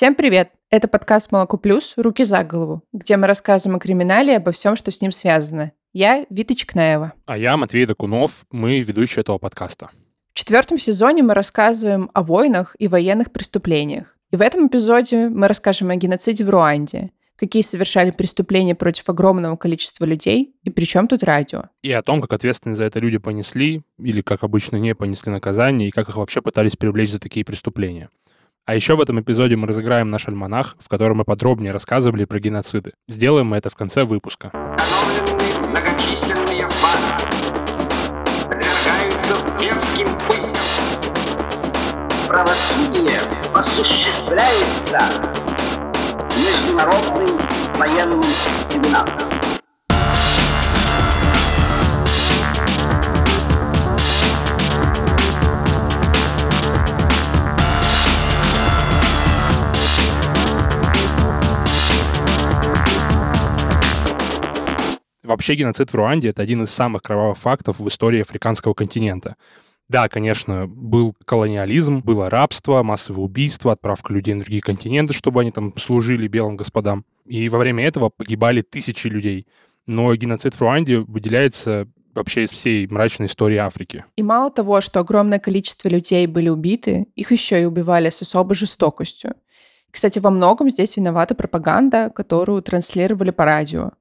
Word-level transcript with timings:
Всем 0.00 0.14
привет! 0.14 0.52
Это 0.70 0.88
подкаст 0.88 1.30
«Молоко 1.30 1.58
плюс. 1.58 1.92
Руки 1.98 2.24
за 2.24 2.42
голову», 2.42 2.82
где 2.90 3.18
мы 3.18 3.26
рассказываем 3.26 3.76
о 3.76 3.78
криминале 3.78 4.32
и 4.32 4.36
обо 4.36 4.50
всем, 4.50 4.74
что 4.74 4.90
с 4.90 5.02
ним 5.02 5.12
связано. 5.12 5.72
Я 5.92 6.24
Вита 6.30 6.54
Чекнаева. 6.54 7.12
А 7.26 7.36
я 7.36 7.54
Матвей 7.58 7.84
Докунов, 7.84 8.46
мы 8.50 8.80
ведущие 8.80 9.20
этого 9.20 9.36
подкаста. 9.36 9.90
В 10.32 10.38
четвертом 10.38 10.78
сезоне 10.78 11.22
мы 11.22 11.34
рассказываем 11.34 12.10
о 12.14 12.22
войнах 12.22 12.74
и 12.78 12.88
военных 12.88 13.30
преступлениях. 13.30 14.16
И 14.30 14.36
в 14.36 14.40
этом 14.40 14.68
эпизоде 14.68 15.28
мы 15.28 15.48
расскажем 15.48 15.90
о 15.90 15.96
геноциде 15.96 16.46
в 16.46 16.48
Руанде, 16.48 17.10
какие 17.36 17.62
совершали 17.62 18.10
преступления 18.10 18.74
против 18.74 19.06
огромного 19.10 19.56
количества 19.56 20.06
людей, 20.06 20.54
и 20.62 20.70
при 20.70 20.86
чем 20.86 21.08
тут 21.08 21.22
радио. 21.22 21.64
И 21.82 21.92
о 21.92 22.02
том, 22.02 22.22
как 22.22 22.32
ответственность 22.32 22.78
за 22.78 22.84
это 22.84 23.00
люди 23.00 23.18
понесли, 23.18 23.82
или, 23.98 24.22
как 24.22 24.44
обычно, 24.44 24.76
не 24.76 24.94
понесли 24.94 25.30
наказание, 25.30 25.88
и 25.88 25.92
как 25.92 26.08
их 26.08 26.16
вообще 26.16 26.40
пытались 26.40 26.76
привлечь 26.76 27.10
за 27.10 27.20
такие 27.20 27.44
преступления. 27.44 28.08
А 28.70 28.74
еще 28.76 28.94
в 28.94 29.00
этом 29.00 29.20
эпизоде 29.20 29.56
мы 29.56 29.66
разыграем 29.66 30.10
наш 30.10 30.28
альманах, 30.28 30.76
в 30.78 30.88
котором 30.88 31.16
мы 31.16 31.24
подробнее 31.24 31.72
рассказывали 31.72 32.24
про 32.24 32.38
геноциды. 32.38 32.92
Сделаем 33.08 33.48
мы 33.48 33.56
это 33.56 33.68
в 33.68 33.74
конце 33.74 34.04
выпуска. 34.04 34.52
Правосудие 42.28 43.18
осуществляется 43.52 45.00
международным 46.38 47.40
военным 47.76 48.22
трибуналом. 48.70 49.59
Вообще 65.30 65.54
геноцид 65.54 65.92
в 65.92 65.94
Руанде— 65.94 66.28
это 66.30 66.42
один 66.42 66.64
из 66.64 66.70
самых 66.70 67.02
кровавых 67.02 67.38
фактов 67.38 67.78
в 67.78 67.86
истории 67.86 68.20
африканского 68.20 68.74
континента. 68.74 69.36
Да, 69.88 70.08
конечно, 70.08 70.66
был 70.66 71.14
колониализм, 71.24 72.00
было 72.00 72.28
рабство, 72.28 72.82
массовые 72.82 73.26
убийства, 73.26 73.70
отправка 73.70 74.12
людей 74.12 74.34
на 74.34 74.40
другие 74.40 74.60
континенты, 74.60 75.14
чтобы 75.14 75.42
они 75.42 75.52
там 75.52 75.72
служили 75.76 76.26
белым 76.26 76.56
господам. 76.56 77.04
И 77.26 77.48
во 77.48 77.58
время 77.58 77.86
этого 77.86 78.08
погибали 78.08 78.62
тысячи 78.62 79.06
людей. 79.06 79.46
Но 79.86 80.12
геноцид 80.16 80.54
в 80.54 80.60
Руанде 80.60 80.98
выделяется 80.98 81.86
вообще 82.12 82.42
из 82.42 82.50
всей 82.50 82.88
мрачной 82.88 83.26
истории 83.26 83.58
Африки. 83.58 84.04
И 84.16 84.24
мало 84.24 84.50
того, 84.50 84.80
что 84.80 84.98
огромное 84.98 85.38
количество 85.38 85.88
людей 85.88 86.26
были 86.26 86.48
убиты, 86.48 87.06
их 87.14 87.30
еще 87.30 87.62
и 87.62 87.66
убивали 87.66 88.10
с 88.10 88.20
особой 88.20 88.56
жестокостью. 88.56 89.34
Кстати, 89.92 90.18
во 90.18 90.30
многом 90.30 90.70
здесь 90.70 90.96
виновата 90.96 91.36
пропаганда, 91.36 92.10
которую 92.10 92.62
транслировали 92.62 93.30
по 93.30 93.44
радио. 93.44 93.92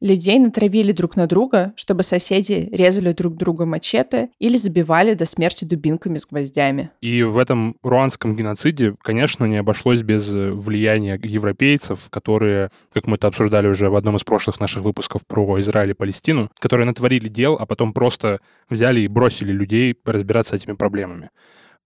Людей 0.00 0.38
натравили 0.38 0.92
друг 0.92 1.16
на 1.16 1.26
друга, 1.26 1.72
чтобы 1.74 2.04
соседи 2.04 2.68
резали 2.70 3.12
друг 3.12 3.36
друга 3.36 3.66
мачете 3.66 4.30
или 4.38 4.56
забивали 4.56 5.14
до 5.14 5.26
смерти 5.26 5.64
дубинками 5.64 6.18
с 6.18 6.26
гвоздями. 6.26 6.90
И 7.00 7.24
в 7.24 7.36
этом 7.36 7.76
руанском 7.82 8.36
геноциде, 8.36 8.94
конечно, 9.02 9.44
не 9.46 9.56
обошлось 9.56 10.02
без 10.02 10.28
э, 10.30 10.50
влияния 10.52 11.18
европейцев, 11.20 12.10
которые, 12.10 12.70
как 12.92 13.08
мы 13.08 13.16
это 13.16 13.26
обсуждали 13.26 13.66
уже 13.66 13.90
в 13.90 13.96
одном 13.96 14.14
из 14.14 14.22
прошлых 14.22 14.60
наших 14.60 14.82
выпусков 14.84 15.26
про 15.26 15.60
Израиль 15.60 15.90
и 15.90 15.94
Палестину, 15.94 16.48
которые 16.60 16.86
натворили 16.86 17.28
дел, 17.28 17.56
а 17.58 17.66
потом 17.66 17.92
просто 17.92 18.38
взяли 18.70 19.00
и 19.00 19.08
бросили 19.08 19.50
людей 19.50 19.96
разбираться 20.04 20.56
с 20.56 20.62
этими 20.62 20.74
проблемами. 20.74 21.30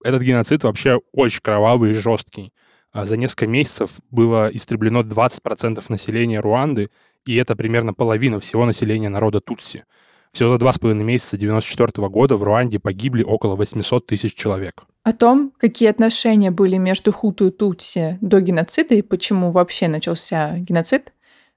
Этот 0.03 0.21
геноцид 0.21 0.63
вообще 0.63 0.99
очень 1.13 1.41
кровавый 1.41 1.91
и 1.91 1.95
жесткий. 1.95 2.53
А 2.91 3.05
за 3.05 3.17
несколько 3.17 3.47
месяцев 3.47 3.99
было 4.11 4.49
истреблено 4.53 5.01
20% 5.01 5.83
населения 5.89 6.39
Руанды, 6.39 6.91
и 7.25 7.35
это 7.35 7.55
примерно 7.55 7.93
половина 7.93 8.39
всего 8.39 8.65
населения 8.65 9.09
народа 9.09 9.39
Тутси. 9.41 9.85
Всего 10.31 10.51
за 10.51 10.57
два 10.57 10.71
с 10.71 10.79
половиной 10.79 11.03
месяца 11.03 11.35
1994 11.35 12.09
года 12.09 12.37
в 12.37 12.43
Руанде 12.43 12.79
погибли 12.79 13.23
около 13.23 13.55
800 13.55 14.07
тысяч 14.07 14.33
человек. 14.33 14.83
О 15.03 15.13
том, 15.13 15.51
какие 15.57 15.89
отношения 15.89 16.49
были 16.49 16.77
между 16.77 17.13
Хуту 17.13 17.47
и 17.47 17.51
Тутси 17.51 18.17
до 18.21 18.41
геноцида 18.41 18.95
и 18.95 19.01
почему 19.01 19.51
вообще 19.51 19.87
начался 19.87 20.57
геноцид, 20.57 21.13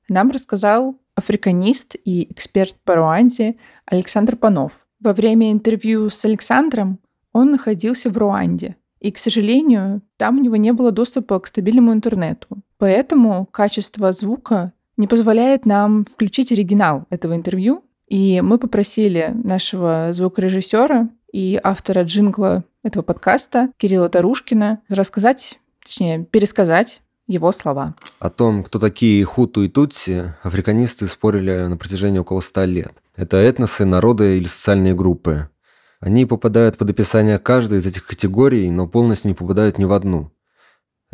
нам 0.08 0.30
рассказал 0.30 0.96
африканист 1.14 1.96
и 2.04 2.30
эксперт 2.30 2.76
по 2.84 2.96
Руанде 2.96 3.56
Александр 3.86 4.36
Панов. 4.36 4.86
Во 5.00 5.14
время 5.14 5.52
интервью 5.52 6.10
с 6.10 6.24
Александром 6.24 6.98
он 7.32 7.52
находился 7.52 8.10
в 8.10 8.18
Руанде, 8.18 8.76
и, 9.00 9.10
к 9.10 9.18
сожалению, 9.18 10.02
там 10.16 10.38
у 10.38 10.42
него 10.42 10.56
не 10.56 10.72
было 10.72 10.90
доступа 10.90 11.38
к 11.40 11.46
стабильному 11.46 11.92
интернету. 11.92 12.48
Поэтому 12.78 13.46
качество 13.46 14.12
звука 14.12 14.72
не 14.96 15.06
позволяет 15.06 15.66
нам 15.66 16.04
включить 16.04 16.52
оригинал 16.52 17.06
этого 17.10 17.34
интервью. 17.34 17.82
И 18.08 18.40
мы 18.40 18.58
попросили 18.58 19.32
нашего 19.34 20.10
звукорежиссера 20.12 21.08
и 21.32 21.58
автора 21.62 22.02
джингла 22.04 22.64
этого 22.82 23.02
подкаста 23.02 23.70
Кирилла 23.78 24.08
Тарушкина 24.08 24.80
рассказать, 24.88 25.58
точнее, 25.82 26.24
пересказать 26.24 27.02
его 27.26 27.50
слова. 27.50 27.94
О 28.20 28.30
том, 28.30 28.62
кто 28.62 28.78
такие 28.78 29.24
хуту 29.24 29.64
и 29.64 29.68
тутси, 29.68 30.34
африканисты 30.42 31.08
спорили 31.08 31.66
на 31.66 31.76
протяжении 31.76 32.20
около 32.20 32.40
ста 32.40 32.64
лет. 32.64 32.92
Это 33.16 33.38
этносы, 33.38 33.84
народы 33.84 34.38
или 34.38 34.46
социальные 34.46 34.94
группы. 34.94 35.50
Они 35.98 36.26
попадают 36.26 36.76
под 36.76 36.90
описание 36.90 37.38
каждой 37.38 37.80
из 37.80 37.86
этих 37.86 38.06
категорий, 38.06 38.70
но 38.70 38.86
полностью 38.86 39.28
не 39.28 39.34
попадают 39.34 39.78
ни 39.78 39.84
в 39.84 39.92
одну. 39.92 40.30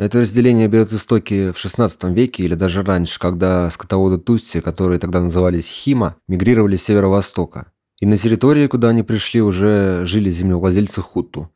Это 0.03 0.19
разделение 0.19 0.67
берет 0.67 0.91
истоки 0.91 1.53
в 1.53 1.55
XVI 1.55 2.13
веке 2.13 2.43
или 2.43 2.55
даже 2.55 2.83
раньше, 2.83 3.17
когда 3.21 3.69
скотоводы 3.69 4.17
Тусси, 4.17 4.59
которые 4.59 4.99
тогда 4.99 5.21
назывались 5.21 5.65
Хима, 5.65 6.17
мигрировали 6.27 6.75
с 6.75 6.83
северо-востока. 6.83 7.71
И 8.01 8.05
на 8.05 8.17
территории, 8.17 8.67
куда 8.67 8.89
они 8.89 9.01
пришли, 9.01 9.41
уже 9.41 10.05
жили 10.05 10.29
землевладельцы 10.29 10.99
Хуту. 11.01 11.53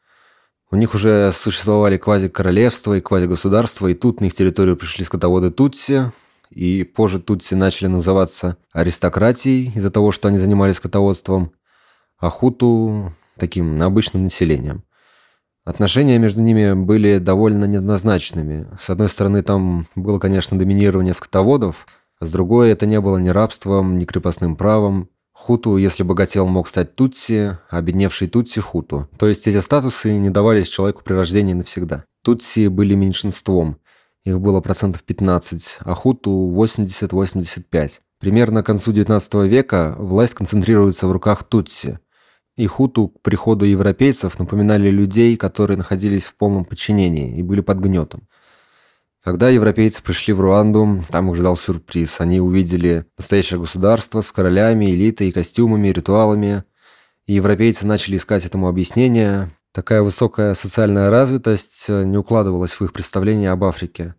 У 0.71 0.77
них 0.77 0.95
уже 0.95 1.33
существовали 1.33 1.97
квази-королевства 1.97 2.93
и 2.97 3.01
квази-государства, 3.01 3.87
и 3.87 3.93
тут 3.93 4.21
на 4.21 4.25
их 4.27 4.33
территорию 4.33 4.77
пришли 4.77 5.03
скотоводы 5.03 5.51
Тутси, 5.51 6.13
и 6.49 6.85
позже 6.85 7.19
Тутси 7.19 7.55
начали 7.55 7.87
называться 7.87 8.55
аристократией 8.71 9.73
из-за 9.75 9.91
того, 9.91 10.13
что 10.13 10.29
они 10.29 10.37
занимались 10.37 10.77
скотоводством, 10.77 11.51
а 12.17 12.29
Хуту– 12.29 13.13
таким 13.37 13.81
обычным 13.81 14.23
населением. 14.23 14.83
Отношения 15.67 16.17
между 16.17 16.41
ними 16.41 16.71
были 16.71 17.17
довольно 17.17 17.65
неоднозначными. 17.65 18.67
С 18.79 18.89
одной 18.89 19.09
стороны, 19.09 19.43
там 19.43 19.89
было, 19.95 20.17
конечно, 20.17 20.57
доминирование 20.57 21.13
скотоводов, 21.13 21.87
а 22.21 22.25
с 22.25 22.31
другой, 22.31 22.69
это 22.69 22.85
не 22.85 23.01
было 23.01 23.17
ни 23.17 23.27
рабством, 23.27 23.97
ни 23.97 24.05
крепостным 24.05 24.55
правом. 24.55 25.09
Хуту, 25.33 25.75
если 25.75 26.03
богател, 26.03 26.47
мог 26.47 26.69
стать 26.69 26.95
Тутси, 26.95 27.57
а 27.69 27.81
бедневший 27.81 28.29
Тутси– 28.29 28.59
Хуту. 28.61 29.09
То 29.19 29.27
есть 29.27 29.45
эти 29.45 29.59
статусы 29.59 30.17
не 30.17 30.29
давались 30.29 30.69
человеку 30.69 31.01
при 31.03 31.15
рождении 31.15 31.53
навсегда. 31.53 32.05
Тутси 32.23 32.67
были 32.67 32.95
меньшинством, 32.95 33.75
их 34.23 34.39
было 34.39 34.61
процентов 34.61 35.03
15, 35.03 35.79
а 35.81 35.93
Хуту– 35.95 36.31
80-85. 36.55 37.91
Примерно 38.21 38.63
к 38.63 38.67
концу 38.67 38.93
19 38.93 39.33
века 39.43 39.97
власть 39.99 40.33
концентрируется 40.33 41.09
в 41.09 41.11
руках 41.11 41.43
Тутси– 41.43 41.99
и 42.57 42.65
хуту 42.65 43.09
к 43.09 43.21
приходу 43.21 43.65
европейцев 43.65 44.37
напоминали 44.39 44.89
людей, 44.89 45.37
которые 45.37 45.77
находились 45.77 46.25
в 46.25 46.35
полном 46.35 46.65
подчинении 46.65 47.37
и 47.37 47.43
были 47.43 47.61
под 47.61 47.79
гнетом. 47.79 48.27
Когда 49.23 49.49
европейцы 49.49 50.01
пришли 50.01 50.33
в 50.33 50.41
Руанду, 50.41 51.05
там 51.09 51.29
их 51.29 51.37
ждал 51.37 51.55
сюрприз. 51.55 52.19
Они 52.19 52.39
увидели 52.39 53.05
настоящее 53.17 53.59
государство 53.59 54.21
с 54.21 54.31
королями, 54.31 54.85
элитой, 54.85 55.31
костюмами, 55.31 55.89
ритуалами. 55.89 56.63
И 57.25 57.33
европейцы 57.33 57.85
начали 57.85 58.15
искать 58.15 58.45
этому 58.45 58.69
объяснение. 58.69 59.51
Такая 59.73 60.01
высокая 60.01 60.55
социальная 60.55 61.09
развитость 61.09 61.85
э, 61.89 62.05
не 62.05 62.17
укладывалась 62.17 62.71
в 62.71 62.81
их 62.83 62.93
представление 62.93 63.51
об 63.51 63.65
Африке. 63.65 64.15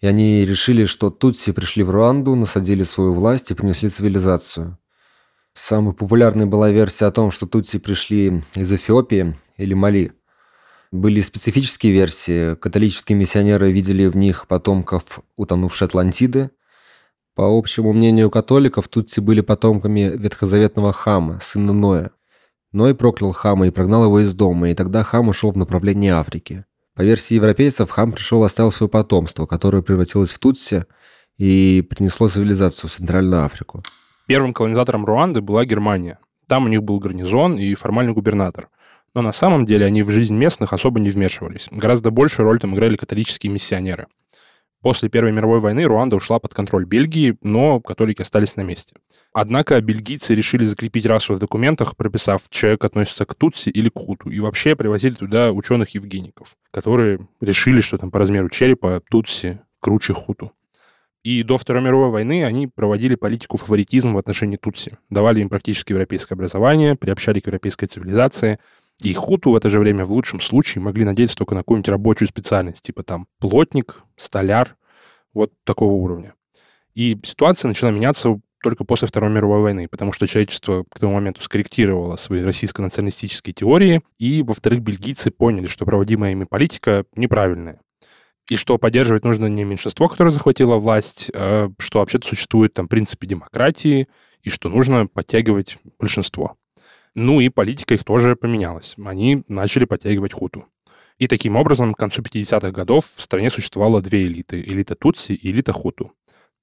И 0.00 0.06
они 0.06 0.44
решили, 0.44 0.86
что 0.86 1.10
тутси 1.10 1.52
пришли 1.52 1.82
в 1.84 1.90
Руанду, 1.90 2.34
насадили 2.34 2.82
свою 2.82 3.12
власть 3.12 3.50
и 3.50 3.54
принесли 3.54 3.90
цивилизацию. 3.90 4.78
Самой 5.56 5.94
популярной 5.94 6.44
была 6.44 6.70
версия 6.70 7.06
о 7.06 7.10
том, 7.10 7.30
что 7.30 7.46
тутси 7.46 7.78
пришли 7.78 8.44
из 8.54 8.70
Эфиопии 8.70 9.38
или 9.56 9.72
Мали. 9.72 10.12
Были 10.92 11.22
специфические 11.22 11.94
версии. 11.94 12.54
Католические 12.56 13.16
миссионеры 13.16 13.72
видели 13.72 14.06
в 14.06 14.16
них 14.18 14.48
потомков 14.48 15.20
утонувшей 15.34 15.86
Атлантиды. 15.86 16.50
По 17.34 17.58
общему 17.58 17.94
мнению 17.94 18.30
католиков, 18.30 18.86
тутси 18.88 19.20
были 19.20 19.40
потомками 19.40 20.12
ветхозаветного 20.14 20.92
Хама, 20.92 21.40
сына 21.42 21.72
Ноя. 21.72 22.10
Ной 22.72 22.94
проклял 22.94 23.32
Хама 23.32 23.66
и 23.66 23.70
прогнал 23.70 24.04
его 24.04 24.20
из 24.20 24.34
дома, 24.34 24.68
и 24.68 24.74
тогда 24.74 25.04
Хам 25.04 25.28
ушел 25.28 25.52
в 25.52 25.56
направлении 25.56 26.10
Африки. 26.10 26.66
По 26.94 27.00
версии 27.00 27.32
европейцев, 27.32 27.88
Хам 27.88 28.12
пришел 28.12 28.42
и 28.42 28.46
оставил 28.46 28.72
свое 28.72 28.90
потомство, 28.90 29.46
которое 29.46 29.82
превратилось 29.82 30.32
в 30.32 30.38
Тутси 30.38 30.84
и 31.38 31.80
принесло 31.88 32.28
цивилизацию 32.28 32.90
в 32.90 32.92
Центральную 32.92 33.42
Африку. 33.42 33.82
Первым 34.26 34.52
колонизатором 34.52 35.04
Руанды 35.04 35.40
была 35.40 35.64
Германия. 35.64 36.18
Там 36.48 36.64
у 36.64 36.68
них 36.68 36.82
был 36.82 36.98
гарнизон 36.98 37.58
и 37.58 37.74
формальный 37.74 38.12
губернатор. 38.12 38.68
Но 39.14 39.22
на 39.22 39.32
самом 39.32 39.64
деле 39.64 39.86
они 39.86 40.02
в 40.02 40.10
жизнь 40.10 40.36
местных 40.36 40.72
особо 40.72 40.98
не 40.98 41.10
вмешивались. 41.10 41.68
Гораздо 41.70 42.10
большую 42.10 42.44
роль 42.44 42.58
там 42.58 42.74
играли 42.74 42.96
католические 42.96 43.52
миссионеры. 43.52 44.08
После 44.82 45.08
Первой 45.08 45.32
мировой 45.32 45.60
войны 45.60 45.84
Руанда 45.84 46.16
ушла 46.16 46.38
под 46.38 46.54
контроль 46.54 46.84
Бельгии, 46.84 47.36
но 47.42 47.80
католики 47.80 48.22
остались 48.22 48.56
на 48.56 48.60
месте. 48.60 48.94
Однако 49.32 49.80
бельгийцы 49.80 50.34
решили 50.34 50.64
закрепить 50.64 51.06
расу 51.06 51.34
в 51.34 51.38
документах, 51.38 51.96
прописав, 51.96 52.42
человек 52.50 52.84
относится 52.84 53.26
к 53.26 53.34
Тутси 53.34 53.70
или 53.70 53.88
к 53.88 53.98
Хуту, 53.98 54.30
и 54.30 54.38
вообще 54.40 54.76
привозили 54.76 55.14
туда 55.14 55.52
ученых-евгеников, 55.52 56.56
которые 56.70 57.26
решили, 57.40 57.80
что 57.80 57.96
там 57.98 58.10
по 58.10 58.18
размеру 58.18 58.48
черепа 58.48 59.02
Тутси 59.10 59.60
круче 59.80 60.12
Хуту. 60.14 60.52
И 61.26 61.42
до 61.42 61.58
Второй 61.58 61.82
мировой 61.82 62.10
войны 62.10 62.44
они 62.44 62.68
проводили 62.68 63.16
политику 63.16 63.56
фаворитизма 63.56 64.12
в 64.12 64.18
отношении 64.18 64.56
Тутси. 64.56 64.96
Давали 65.10 65.40
им 65.40 65.48
практически 65.48 65.90
европейское 65.90 66.36
образование, 66.36 66.94
приобщали 66.94 67.40
к 67.40 67.48
европейской 67.48 67.86
цивилизации. 67.86 68.60
И 69.02 69.12
хуту 69.12 69.50
в 69.50 69.56
это 69.56 69.68
же 69.68 69.80
время 69.80 70.04
в 70.04 70.12
лучшем 70.12 70.40
случае 70.40 70.82
могли 70.82 71.04
надеяться 71.04 71.36
только 71.36 71.56
на 71.56 71.62
какую-нибудь 71.62 71.88
рабочую 71.88 72.28
специальность, 72.28 72.84
типа 72.84 73.02
там 73.02 73.26
плотник, 73.40 74.04
столяр, 74.16 74.76
вот 75.34 75.52
такого 75.64 75.94
уровня. 75.94 76.34
И 76.94 77.18
ситуация 77.24 77.70
начала 77.70 77.90
меняться 77.90 78.40
только 78.62 78.84
после 78.84 79.08
Второй 79.08 79.30
мировой 79.30 79.62
войны, 79.62 79.88
потому 79.88 80.12
что 80.12 80.28
человечество 80.28 80.84
к 80.88 81.00
тому 81.00 81.14
моменту 81.14 81.40
скорректировало 81.40 82.14
свои 82.14 82.42
российско-националистические 82.42 83.52
теории, 83.52 84.02
и, 84.20 84.44
во-вторых, 84.44 84.80
бельгийцы 84.80 85.32
поняли, 85.32 85.66
что 85.66 85.86
проводимая 85.86 86.30
ими 86.30 86.44
политика 86.44 87.04
неправильная 87.16 87.80
и 88.48 88.56
что 88.56 88.78
поддерживать 88.78 89.24
нужно 89.24 89.46
не 89.46 89.64
меньшинство, 89.64 90.08
которое 90.08 90.30
захватило 90.30 90.76
власть, 90.76 91.30
а 91.34 91.70
что 91.78 91.98
вообще-то 92.00 92.28
существует 92.28 92.74
там 92.74 92.88
принципы 92.88 93.26
демократии, 93.26 94.08
и 94.42 94.50
что 94.50 94.68
нужно 94.68 95.06
подтягивать 95.06 95.78
большинство. 95.98 96.56
Ну 97.14 97.40
и 97.40 97.48
политика 97.48 97.94
их 97.94 98.04
тоже 98.04 98.36
поменялась. 98.36 98.94
Они 99.04 99.42
начали 99.48 99.84
подтягивать 99.84 100.32
хуту. 100.32 100.66
И 101.18 101.28
таким 101.28 101.56
образом 101.56 101.94
к 101.94 101.98
концу 101.98 102.22
50-х 102.22 102.70
годов 102.70 103.06
в 103.16 103.22
стране 103.22 103.50
существовало 103.50 104.02
две 104.02 104.26
элиты. 104.26 104.60
Элита 104.60 104.94
Тутси 104.94 105.32
и 105.32 105.50
элита 105.50 105.72
Хуту. 105.72 106.12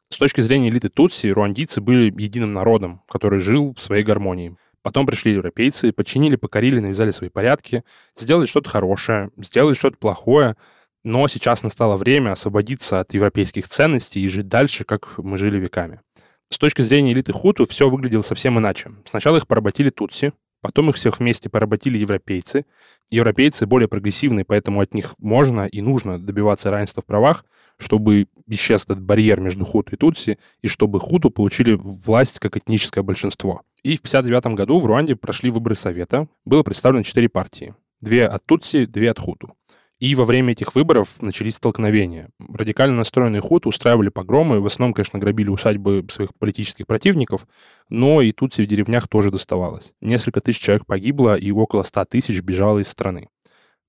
С 0.10 0.18
точки 0.18 0.42
зрения 0.42 0.70
элиты 0.70 0.90
Тутси, 0.90 1.28
руандийцы 1.28 1.82
были 1.82 2.14
единым 2.22 2.54
народом, 2.54 3.02
который 3.10 3.40
жил 3.40 3.74
в 3.76 3.82
своей 3.82 4.04
гармонии. 4.04 4.56
Потом 4.84 5.08
пришли 5.08 5.34
европейцы, 5.34 5.92
подчинили, 5.92 6.36
покорили, 6.36 6.80
навязали 6.80 7.10
свои 7.10 7.30
порядки, 7.30 7.84
сделали 8.16 8.46
что-то 8.46 8.70
хорошее, 8.70 9.32
сделали 9.38 9.74
что-то 9.74 9.98
плохое, 9.98 10.56
но 11.04 11.28
сейчас 11.28 11.64
настало 11.64 11.98
время 11.98 12.32
освободиться 12.32 13.00
от 13.00 13.14
европейских 13.14 13.68
ценностей 13.68 14.22
и 14.22 14.28
жить 14.28 14.48
дальше, 14.48 14.84
как 14.84 15.18
мы 15.18 15.38
жили 15.38 15.60
веками. 15.60 16.00
С 16.50 16.58
точки 16.58 16.82
зрения 16.82 17.14
элиты 17.14 17.34
хуту 17.34 17.66
все 17.66 17.90
выглядело 17.90 18.22
совсем 18.22 18.60
иначе. 18.60 18.92
Сначала 19.06 19.38
их 19.38 19.48
поработили 19.48 19.90
тутси, 19.90 20.34
потом 20.62 20.90
их 20.90 20.96
всех 20.96 21.20
вместе 21.20 21.50
поработили 21.50 21.98
европейцы. 21.98 22.66
Европейцы 23.10 23.66
более 23.66 23.88
прогрессивные, 23.88 24.46
поэтому 24.46 24.80
от 24.80 24.94
них 24.94 25.16
можно 25.18 25.66
и 25.66 25.82
нужно 25.82 26.20
добиваться 26.20 26.70
равенства 26.70 27.02
в 27.02 27.06
правах, 27.06 27.46
чтобы 27.78 28.28
исчез 28.48 28.84
этот 28.84 29.02
барьер 29.02 29.40
между 29.40 29.66
хуту 29.66 29.96
и 29.96 29.98
тутси, 29.98 30.38
и 30.62 30.68
чтобы 30.68 31.00
хуту 31.00 31.32
получили 31.32 31.74
власть 31.74 32.40
как 32.40 32.56
этническое 32.56 33.04
большинство. 33.04 33.64
И 33.84 33.98
в 33.98 34.02
1959 34.02 34.56
году 34.56 34.80
в 34.80 34.86
Руанде 34.86 35.16
прошли 35.16 35.50
выборы 35.50 35.76
Совета. 35.76 36.28
Было 36.46 36.64
представлено 36.64 37.04
четыре 37.04 37.30
партии. 37.30 37.76
Две 38.00 38.28
от 38.28 38.46
Тутси, 38.46 38.86
две 38.86 39.12
от 39.12 39.20
Хуту. 39.20 39.56
И 40.04 40.16
во 40.16 40.26
время 40.26 40.52
этих 40.52 40.76
выборов 40.76 41.22
начались 41.22 41.56
столкновения. 41.56 42.30
Радикально 42.38 42.98
настроенные 42.98 43.40
худ 43.40 43.66
устраивали 43.66 44.10
погромы, 44.10 44.60
в 44.60 44.66
основном, 44.66 44.94
конечно, 44.94 45.18
грабили 45.18 45.50
усадьбы 45.50 46.06
своих 46.12 46.36
политических 46.36 46.86
противников, 46.86 47.48
но 47.88 48.22
и 48.22 48.34
тут 48.34 48.54
в 48.54 48.66
деревнях 48.66 49.08
тоже 49.08 49.32
доставалось. 49.32 49.94
Несколько 50.02 50.42
тысяч 50.42 50.60
человек 50.60 50.86
погибло, 50.86 51.38
и 51.38 51.52
около 51.52 51.84
ста 51.84 52.04
тысяч 52.04 52.42
бежало 52.42 52.80
из 52.80 52.90
страны. 52.90 53.30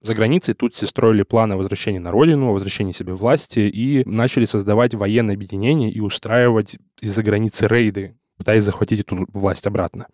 За 0.02 0.14
границей 0.14 0.54
тутси 0.54 0.84
строили 0.84 1.24
планы 1.24 1.56
возвращения 1.56 1.98
на 1.98 2.12
родину, 2.12 2.52
возвращения 2.52 2.92
себе 2.92 3.12
власти 3.12 3.58
и 3.58 4.08
начали 4.08 4.44
создавать 4.44 4.94
военное 4.94 5.34
объединение 5.34 5.90
и 5.90 5.98
устраивать 5.98 6.76
из-за 7.00 7.24
границы 7.24 7.66
рейды, 7.66 8.16
пытаясь 8.36 8.62
захватить 8.62 9.00
эту 9.00 9.26
власть 9.32 9.66
обратно. 9.66 10.06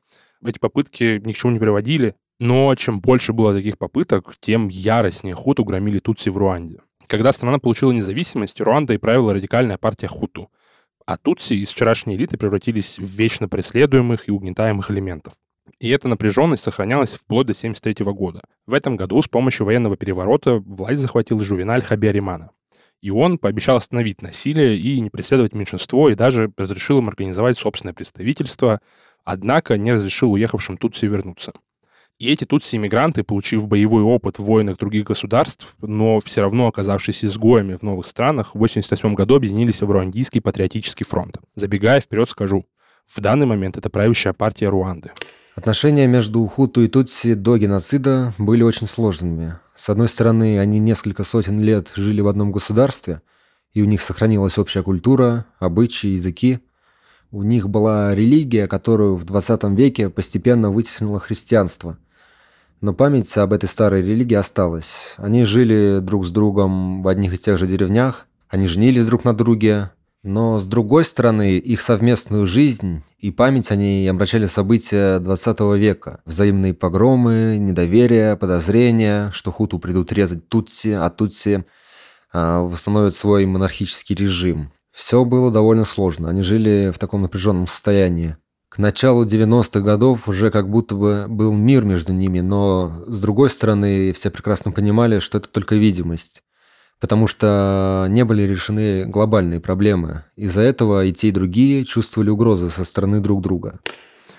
Эти 0.42 0.58
попытки 0.58 1.20
ни 1.22 1.32
к 1.32 1.36
чему 1.36 1.52
не 1.52 1.58
приводили, 1.58 2.14
но 2.40 2.74
чем 2.74 3.00
больше 3.00 3.32
было 3.32 3.54
таких 3.54 3.78
попыток, 3.78 4.34
тем 4.40 4.68
яростнее 4.68 5.34
хуту 5.34 5.62
громили 5.62 5.98
тутси 5.98 6.30
в 6.30 6.38
Руанде. 6.38 6.80
Когда 7.06 7.32
страна 7.32 7.58
получила 7.58 7.92
независимость, 7.92 8.60
Руанда 8.60 8.94
и 8.94 8.98
правила 8.98 9.34
радикальная 9.34 9.76
партия 9.76 10.08
хуту. 10.08 10.50
А 11.04 11.18
тутси 11.18 11.54
из 11.54 11.68
вчерашней 11.68 12.16
элиты 12.16 12.38
превратились 12.38 12.98
в 12.98 13.04
вечно 13.04 13.48
преследуемых 13.48 14.26
и 14.28 14.32
угнетаемых 14.32 14.90
элементов. 14.90 15.34
И 15.78 15.90
эта 15.90 16.08
напряженность 16.08 16.62
сохранялась 16.62 17.12
вплоть 17.12 17.46
до 17.46 17.52
1973 17.52 18.06
года. 18.12 18.40
В 18.66 18.72
этом 18.72 18.96
году 18.96 19.20
с 19.20 19.28
помощью 19.28 19.66
военного 19.66 19.96
переворота 19.96 20.56
власть 20.56 21.00
захватил 21.00 21.40
Жувеналь 21.42 21.82
Хабиаримана. 21.82 22.50
И 23.02 23.10
он 23.10 23.38
пообещал 23.38 23.76
остановить 23.76 24.22
насилие 24.22 24.78
и 24.78 25.00
не 25.00 25.10
преследовать 25.10 25.54
меньшинство, 25.54 26.08
и 26.08 26.14
даже 26.14 26.52
разрешил 26.56 26.98
им 26.98 27.08
организовать 27.08 27.58
собственное 27.58 27.94
представительство, 27.94 28.80
однако 29.24 29.76
не 29.76 29.92
разрешил 29.92 30.32
уехавшим 30.32 30.78
Тутси 30.78 31.06
вернуться. 31.06 31.52
И 32.20 32.30
эти 32.30 32.44
тутси-иммигранты, 32.44 33.24
получив 33.24 33.66
боевой 33.66 34.02
опыт 34.02 34.38
в 34.38 34.42
войнах 34.42 34.76
других 34.76 35.04
государств, 35.04 35.74
но 35.80 36.20
все 36.20 36.42
равно 36.42 36.66
оказавшись 36.68 37.24
изгоями 37.24 37.76
в 37.76 37.82
новых 37.82 38.06
странах, 38.06 38.48
в 38.48 38.58
1988 38.58 39.14
году 39.14 39.36
объединились 39.36 39.80
в 39.80 39.90
Руандийский 39.90 40.42
патриотический 40.42 41.06
фронт. 41.06 41.38
Забегая 41.54 41.98
вперед, 41.98 42.28
скажу, 42.28 42.66
в 43.06 43.18
данный 43.22 43.46
момент 43.46 43.78
это 43.78 43.88
правящая 43.88 44.34
партия 44.34 44.68
Руанды. 44.68 45.12
Отношения 45.54 46.06
между 46.06 46.46
Хуту 46.46 46.82
и 46.82 46.88
Тутси 46.88 47.32
до 47.32 47.56
геноцида 47.56 48.34
были 48.36 48.62
очень 48.62 48.86
сложными. 48.86 49.54
С 49.74 49.88
одной 49.88 50.08
стороны, 50.08 50.58
они 50.58 50.78
несколько 50.78 51.24
сотен 51.24 51.58
лет 51.58 51.90
жили 51.94 52.20
в 52.20 52.28
одном 52.28 52.52
государстве, 52.52 53.22
и 53.72 53.80
у 53.80 53.86
них 53.86 54.02
сохранилась 54.02 54.58
общая 54.58 54.82
культура, 54.82 55.46
обычаи, 55.58 56.08
языки. 56.08 56.58
У 57.30 57.44
них 57.44 57.70
была 57.70 58.14
религия, 58.14 58.66
которую 58.66 59.16
в 59.16 59.24
20 59.24 59.64
веке 59.70 60.10
постепенно 60.10 60.68
вытеснило 60.70 61.18
христианство– 61.18 61.96
но 62.80 62.92
память 62.92 63.36
об 63.36 63.52
этой 63.52 63.68
старой 63.68 64.02
религии 64.02 64.34
осталась. 64.34 65.14
Они 65.16 65.44
жили 65.44 66.00
друг 66.00 66.26
с 66.26 66.30
другом 66.30 67.02
в 67.02 67.08
одних 67.08 67.34
и 67.34 67.38
тех 67.38 67.58
же 67.58 67.66
деревнях, 67.66 68.26
они 68.48 68.66
женились 68.66 69.04
друг 69.04 69.24
на 69.24 69.32
друге, 69.32 69.92
но 70.22 70.58
с 70.58 70.66
другой 70.66 71.04
стороны, 71.04 71.56
их 71.56 71.80
совместную 71.80 72.46
жизнь 72.46 73.02
и 73.18 73.30
память 73.30 73.70
о 73.70 73.76
ней 73.76 74.08
омрачали 74.10 74.46
события 74.46 75.18
20 75.18 75.60
века. 75.78 76.20
Взаимные 76.26 76.74
погромы, 76.74 77.56
недоверие, 77.58 78.36
подозрения, 78.36 79.30
что 79.32 79.50
хуту 79.50 79.78
придут 79.78 80.12
резать 80.12 80.48
тутси, 80.48 80.88
а 80.88 81.08
тутси 81.08 81.64
а, 82.32 82.62
восстановят 82.62 83.14
свой 83.14 83.46
монархический 83.46 84.14
режим. 84.14 84.72
Все 84.90 85.24
было 85.24 85.50
довольно 85.50 85.84
сложно, 85.84 86.28
они 86.28 86.42
жили 86.42 86.92
в 86.94 86.98
таком 86.98 87.22
напряженном 87.22 87.66
состоянии. 87.66 88.36
К 88.70 88.78
началу 88.78 89.24
90-х 89.24 89.80
годов 89.80 90.28
уже 90.28 90.52
как 90.52 90.70
будто 90.70 90.94
бы 90.94 91.26
был 91.28 91.52
мир 91.52 91.84
между 91.84 92.12
ними, 92.12 92.38
но 92.38 93.02
с 93.04 93.18
другой 93.18 93.50
стороны 93.50 94.12
все 94.12 94.30
прекрасно 94.30 94.70
понимали, 94.70 95.18
что 95.18 95.38
это 95.38 95.48
только 95.48 95.74
видимость, 95.74 96.44
потому 97.00 97.26
что 97.26 98.06
не 98.08 98.24
были 98.24 98.42
решены 98.42 99.06
глобальные 99.06 99.58
проблемы. 99.58 100.22
Из-за 100.36 100.60
этого 100.60 101.04
и 101.04 101.12
те, 101.12 101.28
и 101.28 101.32
другие 101.32 101.84
чувствовали 101.84 102.30
угрозы 102.30 102.70
со 102.70 102.84
стороны 102.84 103.18
друг 103.18 103.42
друга. 103.42 103.80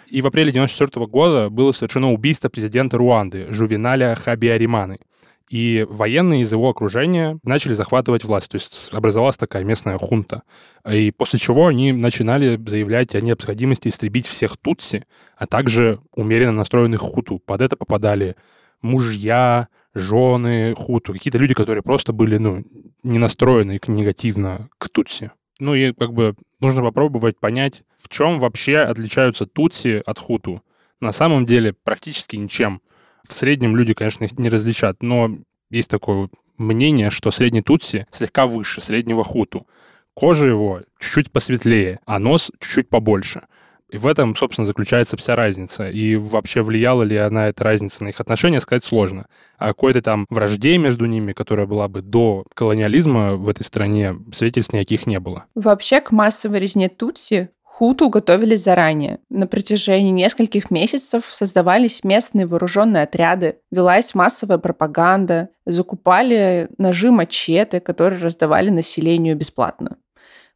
И 0.08 0.22
в 0.22 0.28
апреле 0.28 0.54
94 0.54 1.08
года 1.08 1.50
было 1.50 1.74
совершено 1.74 2.14
убийство 2.14 2.48
президента 2.48 2.98
Руанды 2.98 3.48
Жувеналя 3.50 4.16
Хабиариманы– 4.16 5.00
и 5.52 5.86
военные 5.90 6.44
из 6.44 6.52
его 6.54 6.70
окружения 6.70 7.38
начали 7.44 7.74
захватывать 7.74 8.24
власть. 8.24 8.50
То 8.50 8.56
есть 8.56 8.88
образовалась 8.94 9.36
такая 9.36 9.66
местная 9.66 9.98
хунта. 9.98 10.44
И 10.90 11.12
после 11.12 11.40
чего 11.40 11.68
они 11.68 11.92
начинали 11.92 12.58
заявлять 12.66 13.16
о 13.16 13.22
необходимости 13.22 13.90
истребить 13.90 14.28
всех 14.28 14.56
тутси, 14.56 15.06
а 15.36 15.48
также 15.48 16.00
умеренно 16.16 16.54
настроенных 16.54 17.02
хуту. 17.02 17.38
Под 17.40 17.60
это 17.60 17.76
попадали 17.76 18.38
мужья, 18.82 19.68
жены 19.94 20.74
хуту, 20.74 21.12
какие-то 21.12 21.38
люди, 21.38 21.54
которые 21.54 21.84
просто 21.84 22.14
были, 22.14 22.38
ну, 22.38 22.64
не 23.04 23.20
настроены 23.20 23.78
негативно 23.88 24.70
к 24.78 24.88
тутси. 24.88 25.32
Ну 25.60 25.76
и 25.76 25.92
как 25.92 26.14
бы 26.14 26.36
нужно 26.62 26.82
попробовать 26.82 27.38
понять, 27.38 27.84
в 28.00 28.08
чем 28.08 28.40
вообще 28.40 28.78
отличаются 28.78 29.46
тутси 29.46 30.02
от 30.06 30.18
хуту. 30.18 30.64
На 31.02 31.12
самом 31.12 31.44
деле 31.44 31.74
практически 31.74 32.38
ничем. 32.38 32.82
В 33.28 33.34
среднем 33.34 33.76
люди, 33.76 33.94
конечно, 33.94 34.26
их 34.26 34.38
не 34.38 34.50
различат, 34.50 35.02
но 35.02 35.30
есть 35.70 35.90
такое 35.90 36.30
мнение, 36.58 37.10
что 37.10 37.32
средний 37.32 37.62
тутси 37.62 38.08
слегка 38.12 38.48
выше 38.48 38.82
среднего 38.82 39.24
хуту. 39.24 39.68
Кожа 40.14 40.46
его 40.46 40.82
чуть-чуть 41.00 41.32
посветлее, 41.32 42.00
а 42.06 42.20
нос 42.20 42.52
чуть-чуть 42.60 42.90
побольше. 42.90 43.44
И 43.92 43.98
в 43.98 44.08
этом, 44.08 44.38
собственно, 44.38 44.66
заключается 44.66 45.18
вся 45.18 45.36
разница. 45.36 45.90
И 45.90 46.16
вообще 46.16 46.62
влияла 46.62 47.04
ли 47.04 47.18
она, 47.18 47.50
эта 47.50 47.66
разница, 47.66 48.06
на 48.06 48.10
их 48.10 48.22
отношения, 48.22 48.62
сказать 48.62 48.86
сложно. 48.86 49.28
А 49.58 49.68
какой-то 49.68 50.02
там 50.02 50.26
вражде 50.30 50.78
между 50.78 51.06
ними, 51.06 51.34
которая 51.34 51.66
была 51.66 51.90
бы 51.90 52.02
до 52.02 52.46
колониализма 52.54 53.36
в 53.36 53.50
этой 53.50 53.64
стране, 53.64 54.16
свидетельств 54.34 54.74
никаких 54.74 55.08
не 55.08 55.20
было. 55.20 55.46
Вообще 55.56 56.00
к 56.00 56.12
массовой 56.12 56.60
резне 56.60 56.88
Тутси 56.88 57.50
Хуту 57.74 58.10
готовились 58.10 58.64
заранее. 58.64 59.20
На 59.30 59.48
протяжении 59.48 60.12
нескольких 60.12 60.72
месяцев 60.72 61.24
создавались 61.30 62.04
местные 62.04 62.46
вооруженные 62.46 63.04
отряды, 63.04 63.60
велась 63.72 64.14
массовая 64.14 64.58
пропаганда, 64.58 65.50
закупали 65.66 66.68
ножи-мачете, 66.78 67.80
которые 67.80 68.20
раздавали 68.20 68.70
населению 68.70 69.38
бесплатно. 69.38 69.96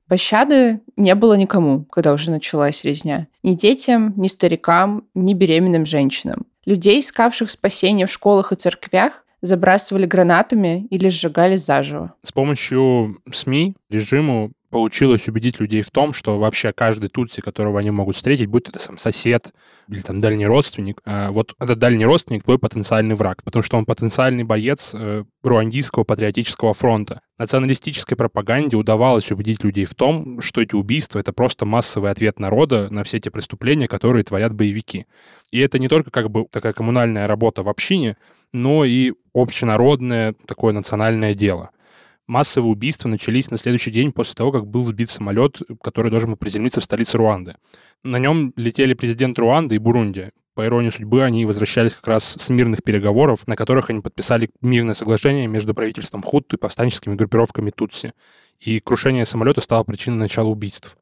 Пощады 0.09 0.81
не 0.97 1.15
было 1.15 1.35
никому, 1.35 1.85
когда 1.85 2.11
уже 2.11 2.31
началась 2.31 2.83
резня. 2.83 3.27
Ни 3.43 3.55
детям, 3.55 4.13
ни 4.17 4.27
старикам, 4.27 5.05
ни 5.15 5.33
беременным 5.33 5.85
женщинам. 5.85 6.45
Людей, 6.65 6.99
искавших 6.99 7.49
спасения 7.49 8.07
в 8.07 8.11
школах 8.11 8.51
и 8.51 8.57
церквях, 8.57 9.23
забрасывали 9.41 10.05
гранатами 10.05 10.85
или 10.89 11.07
сжигали 11.07 11.55
заживо. 11.55 12.13
С 12.23 12.33
помощью 12.33 13.19
СМИ 13.31 13.75
режиму 13.89 14.51
получилось 14.75 15.25
убедить 15.29 15.61
людей 15.61 15.81
в 15.83 15.89
том, 15.89 16.11
что 16.11 16.37
вообще 16.37 16.73
каждый 16.73 17.07
тутси, 17.07 17.39
которого 17.39 17.79
они 17.79 17.91
могут 17.91 18.17
встретить, 18.17 18.47
будь 18.47 18.67
это 18.67 18.77
сам 18.77 18.97
сосед 18.97 19.53
или 19.87 20.01
там 20.01 20.19
дальний 20.19 20.45
родственник, 20.45 20.99
э, 21.05 21.29
вот 21.29 21.53
этот 21.61 21.79
дальний 21.79 22.03
родственник 22.03 22.43
твой 22.43 22.59
потенциальный 22.59 23.15
враг, 23.15 23.41
потому 23.41 23.63
что 23.63 23.77
он 23.77 23.85
потенциальный 23.85 24.43
боец 24.43 24.91
э, 24.93 25.23
руандийского 25.43 26.03
патриотического 26.03 26.73
фронта. 26.73 27.21
Националистической 27.37 28.17
пропаганде 28.17 28.75
удавалось 28.75 29.31
убедить 29.31 29.63
людей 29.63 29.85
в 29.85 29.95
том, 29.95 30.41
что 30.41 30.59
эти 30.59 30.75
убийства— 30.75 31.19
это 31.21 31.31
просто 31.31 31.65
массовый 31.65 32.11
ответ 32.11 32.37
народа 32.37 32.89
на 32.91 33.05
все 33.05 33.21
те 33.21 33.31
преступления, 33.31 33.87
которые 33.87 34.25
творят 34.25 34.53
боевики. 34.53 35.05
И 35.51 35.59
это 35.59 35.79
не 35.79 35.87
только 35.87 36.11
как 36.11 36.29
бы 36.29 36.47
такая 36.51 36.73
коммунальная 36.73 37.27
работа 37.27 37.63
в 37.63 37.69
общине, 37.69 38.17
но 38.51 38.83
и 38.83 39.13
общенародное 39.33 40.35
такое 40.45 40.73
национальное 40.73 41.33
дело 41.33 41.69
массовые 42.27 42.71
убийства 42.71 43.07
начались 43.07 43.51
на 43.51 43.57
следующий 43.57 43.91
день 43.91 44.11
после 44.11 44.33
того, 44.33 44.51
как 44.51 44.67
был 44.67 44.83
сбит 44.83 45.09
самолет, 45.09 45.59
который 45.81 46.11
должен 46.11 46.31
был 46.31 46.37
приземлиться 46.37 46.81
в 46.81 46.83
столице 46.83 47.17
Руанды. 47.17 47.55
На 48.03 48.17
нем 48.17 48.53
летели 48.55 48.93
президент 48.93 49.37
Руанды 49.39 49.75
и 49.75 49.79
Бурунди. 49.79 50.31
По 50.53 50.65
иронии 50.65 50.89
судьбы, 50.89 51.23
они 51.23 51.45
возвращались 51.45 51.93
как 51.93 52.07
раз 52.07 52.35
с 52.39 52.49
мирных 52.49 52.81
переговоров, 52.83 53.45
на 53.47 53.55
которых 53.55 53.89
они 53.89 53.99
подписали 53.99 54.49
мирное 54.61 54.93
соглашение 54.93 55.47
между 55.47 55.73
правительством 55.73 56.21
Хутту 56.21 56.55
и 56.55 56.59
повстанческими 56.59 57.15
группировками 57.15 57.71
Тутси. 57.71 58.13
И 58.59 58.79
крушение 58.79 59.25
самолета 59.25 59.59
стало 59.61 59.83
причиной 59.83 60.17
начала 60.17 60.47
убийств 60.47 60.97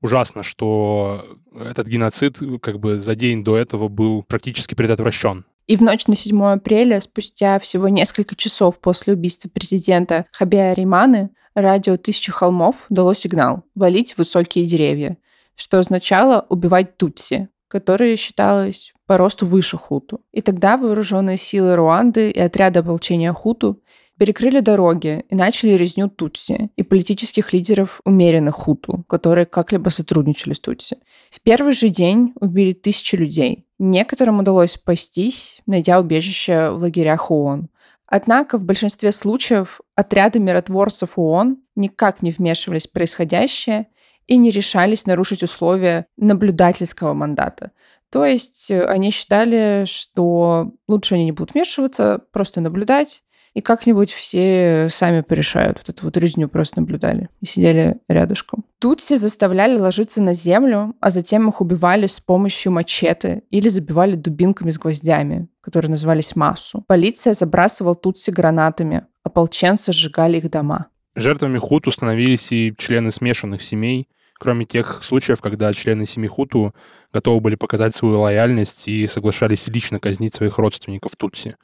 ужасно, 0.00 0.42
что 0.42 1.38
этот 1.54 1.86
геноцид 1.88 2.38
как 2.62 2.78
бы 2.78 2.96
за 2.96 3.14
день 3.14 3.44
до 3.44 3.56
этого 3.56 3.88
был 3.88 4.22
практически 4.22 4.74
предотвращен. 4.74 5.44
И 5.66 5.76
в 5.76 5.82
ночь 5.82 6.06
на 6.06 6.14
7 6.14 6.44
апреля, 6.44 7.00
спустя 7.00 7.58
всего 7.58 7.88
несколько 7.88 8.36
часов 8.36 8.78
после 8.78 9.14
убийства 9.14 9.48
президента 9.48 10.26
Хабия 10.32 10.72
Риманы, 10.74 11.30
радио 11.56 11.96
«Тысячи 11.96 12.30
холмов» 12.30 12.86
дало 12.88 13.14
сигнал 13.14 13.64
«валить 13.74 14.16
высокие 14.16 14.64
деревья», 14.66 15.16
что 15.56 15.80
означало 15.80 16.46
убивать 16.48 16.96
тутси, 16.96 17.48
которые 17.66 18.14
считалось 18.14 18.94
по 19.06 19.16
росту 19.16 19.44
выше 19.44 19.76
хуту. 19.76 20.20
И 20.30 20.40
тогда 20.40 20.76
вооруженные 20.76 21.36
силы 21.36 21.74
Руанды 21.74 22.30
и 22.30 22.38
отряды 22.38 22.78
ополчения 22.78 23.32
хуту 23.32 23.82
перекрыли 24.18 24.60
дороги 24.60 25.24
и 25.28 25.34
начали 25.34 25.72
резню 25.72 26.08
Тутси 26.08 26.70
и 26.76 26.82
политических 26.82 27.52
лидеров 27.52 28.00
умеренных 28.04 28.54
Хуту, 28.54 29.04
которые 29.08 29.46
как-либо 29.46 29.90
сотрудничали 29.90 30.54
с 30.54 30.60
Тутси. 30.60 30.96
В 31.30 31.40
первый 31.40 31.72
же 31.72 31.88
день 31.88 32.32
убили 32.40 32.72
тысячи 32.72 33.16
людей. 33.16 33.66
Некоторым 33.78 34.38
удалось 34.38 34.72
спастись, 34.72 35.60
найдя 35.66 36.00
убежище 36.00 36.70
в 36.70 36.82
лагерях 36.82 37.30
ООН. 37.30 37.68
Однако 38.06 38.56
в 38.58 38.62
большинстве 38.62 39.12
случаев 39.12 39.80
отряды 39.94 40.38
миротворцев 40.38 41.18
ООН 41.18 41.58
никак 41.74 42.22
не 42.22 42.30
вмешивались 42.30 42.86
в 42.86 42.92
происходящее 42.92 43.88
и 44.26 44.36
не 44.36 44.50
решались 44.50 45.06
нарушить 45.06 45.42
условия 45.42 46.06
наблюдательского 46.16 47.14
мандата. 47.14 47.72
То 48.10 48.24
есть 48.24 48.70
э, 48.70 48.84
они 48.86 49.10
считали, 49.10 49.84
что 49.86 50.72
лучше 50.88 51.16
они 51.16 51.24
не 51.24 51.32
будут 51.32 51.54
вмешиваться, 51.54 52.22
просто 52.32 52.60
наблюдать, 52.60 53.22
и 53.56 53.62
как-нибудь 53.62 54.12
все 54.12 54.88
сами 54.90 55.22
порешают. 55.22 55.78
Вот 55.78 55.88
эту 55.88 56.04
вот 56.04 56.18
резню 56.18 56.46
просто 56.46 56.80
наблюдали 56.80 57.30
и 57.40 57.46
сидели 57.46 57.96
рядышком. 58.06 58.66
Тут 58.78 59.00
все 59.00 59.16
заставляли 59.16 59.78
ложиться 59.78 60.20
на 60.20 60.34
землю, 60.34 60.94
а 61.00 61.08
затем 61.08 61.48
их 61.48 61.62
убивали 61.62 62.06
с 62.06 62.20
помощью 62.20 62.72
мачете 62.72 63.44
или 63.48 63.70
забивали 63.70 64.14
дубинками 64.14 64.70
с 64.70 64.78
гвоздями, 64.78 65.48
которые 65.62 65.90
назывались 65.90 66.36
массу. 66.36 66.84
Полиция 66.86 67.32
забрасывала 67.32 67.94
тутси 67.94 68.30
гранатами, 68.30 69.06
ополченцы 69.22 69.90
сжигали 69.90 70.36
их 70.36 70.50
дома. 70.50 70.88
Жертвами 71.14 71.56
хуту 71.56 71.90
становились 71.90 72.52
и 72.52 72.74
члены 72.76 73.10
смешанных 73.10 73.62
семей, 73.62 74.06
кроме 74.38 74.66
тех 74.66 75.02
случаев, 75.02 75.40
когда 75.40 75.72
члены 75.72 76.04
семьи 76.04 76.28
Хуту 76.28 76.74
готовы 77.10 77.40
были 77.40 77.54
показать 77.54 77.94
свою 77.94 78.20
лояльность 78.20 78.86
и 78.86 79.06
соглашались 79.06 79.66
лично 79.68 79.98
казнить 79.98 80.34
своих 80.34 80.58
родственников 80.58 81.16
Тутси 81.16 81.56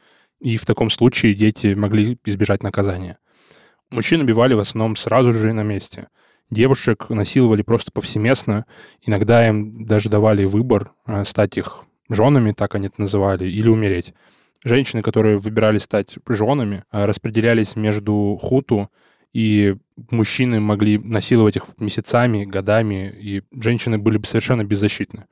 и 0.42 0.56
в 0.56 0.66
таком 0.66 0.90
случае 0.90 1.34
дети 1.34 1.74
могли 1.74 2.18
избежать 2.24 2.62
наказания. 2.62 3.18
Мужчин 3.90 4.20
убивали 4.20 4.54
в 4.54 4.58
основном 4.58 4.96
сразу 4.96 5.32
же 5.32 5.52
на 5.52 5.62
месте. 5.62 6.08
Девушек 6.50 7.08
насиловали 7.08 7.62
просто 7.62 7.92
повсеместно. 7.92 8.66
Иногда 9.00 9.46
им 9.48 9.86
даже 9.86 10.10
давали 10.10 10.44
выбор 10.44 10.90
э, 11.06 11.24
стать 11.24 11.56
их 11.56 11.84
женами, 12.10 12.52
так 12.52 12.74
они 12.74 12.88
это 12.88 13.00
называли, 13.00 13.48
или 13.48 13.68
умереть. 13.68 14.14
Женщины, 14.64 15.00
которые 15.02 15.38
выбирали 15.38 15.78
стать 15.78 16.16
женами, 16.28 16.84
э, 16.90 17.04
распределялись 17.04 17.76
между 17.76 18.38
хуту, 18.42 18.90
и 19.32 19.76
мужчины 20.10 20.60
могли 20.60 20.98
насиловать 20.98 21.56
их 21.56 21.64
месяцами, 21.78 22.44
годами, 22.44 23.14
и 23.16 23.42
женщины 23.52 23.96
были 23.96 24.18
бы 24.18 24.26
совершенно 24.26 24.64
беззащитны. 24.64 25.26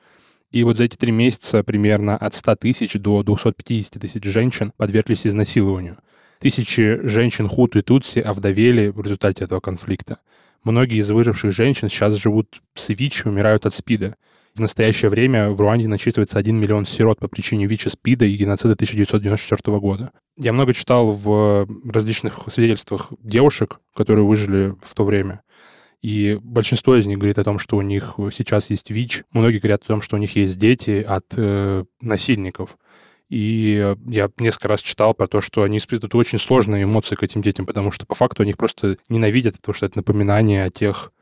И 0.50 0.64
вот 0.64 0.78
за 0.78 0.84
эти 0.84 0.96
три 0.96 1.12
месяца 1.12 1.62
примерно 1.62 2.16
от 2.16 2.34
100 2.34 2.56
тысяч 2.56 2.94
до 2.94 3.22
250 3.22 4.00
тысяч 4.00 4.24
женщин 4.24 4.72
подверглись 4.76 5.26
изнасилованию. 5.26 5.98
Тысячи 6.40 6.98
женщин 7.06 7.46
Хуту 7.46 7.78
и 7.78 7.82
Тутси 7.82 8.18
овдовели 8.18 8.88
в 8.88 9.00
результате 9.00 9.44
этого 9.44 9.60
конфликта. 9.60 10.18
Многие 10.64 10.98
из 10.98 11.10
выживших 11.10 11.52
женщин 11.52 11.88
сейчас 11.88 12.14
живут 12.16 12.62
с 12.74 12.88
ВИЧ 12.88 13.22
и 13.24 13.28
умирают 13.28 13.66
от 13.66 13.74
СПИДа. 13.74 14.16
В 14.54 14.60
настоящее 14.60 15.10
время 15.10 15.50
в 15.50 15.60
Руанде 15.60 15.86
насчитывается 15.86 16.38
1 16.38 16.58
миллион 16.58 16.84
сирот 16.84 17.20
по 17.20 17.28
причине 17.28 17.66
ВИЧ 17.66 17.86
и 17.86 17.88
СПИДа 17.90 18.24
и 18.24 18.36
геноцида 18.36 18.74
1994 18.74 19.78
года. 19.78 20.10
Я 20.36 20.52
много 20.52 20.74
читал 20.74 21.12
в 21.12 21.68
различных 21.84 22.40
свидетельствах 22.48 23.12
девушек, 23.22 23.78
которые 23.94 24.26
выжили 24.26 24.74
в 24.82 24.94
то 24.94 25.04
время. 25.04 25.42
И 26.02 26.38
большинство 26.42 26.96
из 26.96 27.06
них 27.06 27.18
говорит 27.18 27.38
о 27.38 27.44
том, 27.44 27.58
что 27.58 27.76
у 27.76 27.82
них 27.82 28.14
сейчас 28.32 28.70
есть 28.70 28.90
ВИЧ. 28.90 29.24
Многие 29.32 29.58
говорят 29.58 29.82
о 29.82 29.86
том, 29.86 30.02
что 30.02 30.16
у 30.16 30.18
них 30.18 30.34
есть 30.34 30.58
дети 30.58 31.04
от 31.06 31.26
э, 31.36 31.84
насильников. 32.00 32.78
И 33.28 33.94
я 34.06 34.30
несколько 34.38 34.68
раз 34.68 34.80
читал 34.80 35.14
про 35.14 35.28
то, 35.28 35.40
что 35.40 35.62
они 35.62 35.78
испытывают 35.78 36.14
очень 36.14 36.38
сложные 36.38 36.84
эмоции 36.84 37.14
к 37.14 37.22
этим 37.22 37.42
детям, 37.42 37.64
потому 37.64 37.92
что 37.92 38.04
по 38.04 38.14
факту 38.14 38.42
они 38.42 38.50
их 38.50 38.56
просто 38.56 38.96
ненавидят, 39.08 39.56
потому 39.56 39.74
что 39.74 39.86
это 39.86 39.98
напоминание 39.98 40.64
о 40.64 40.70
тех 40.70 41.12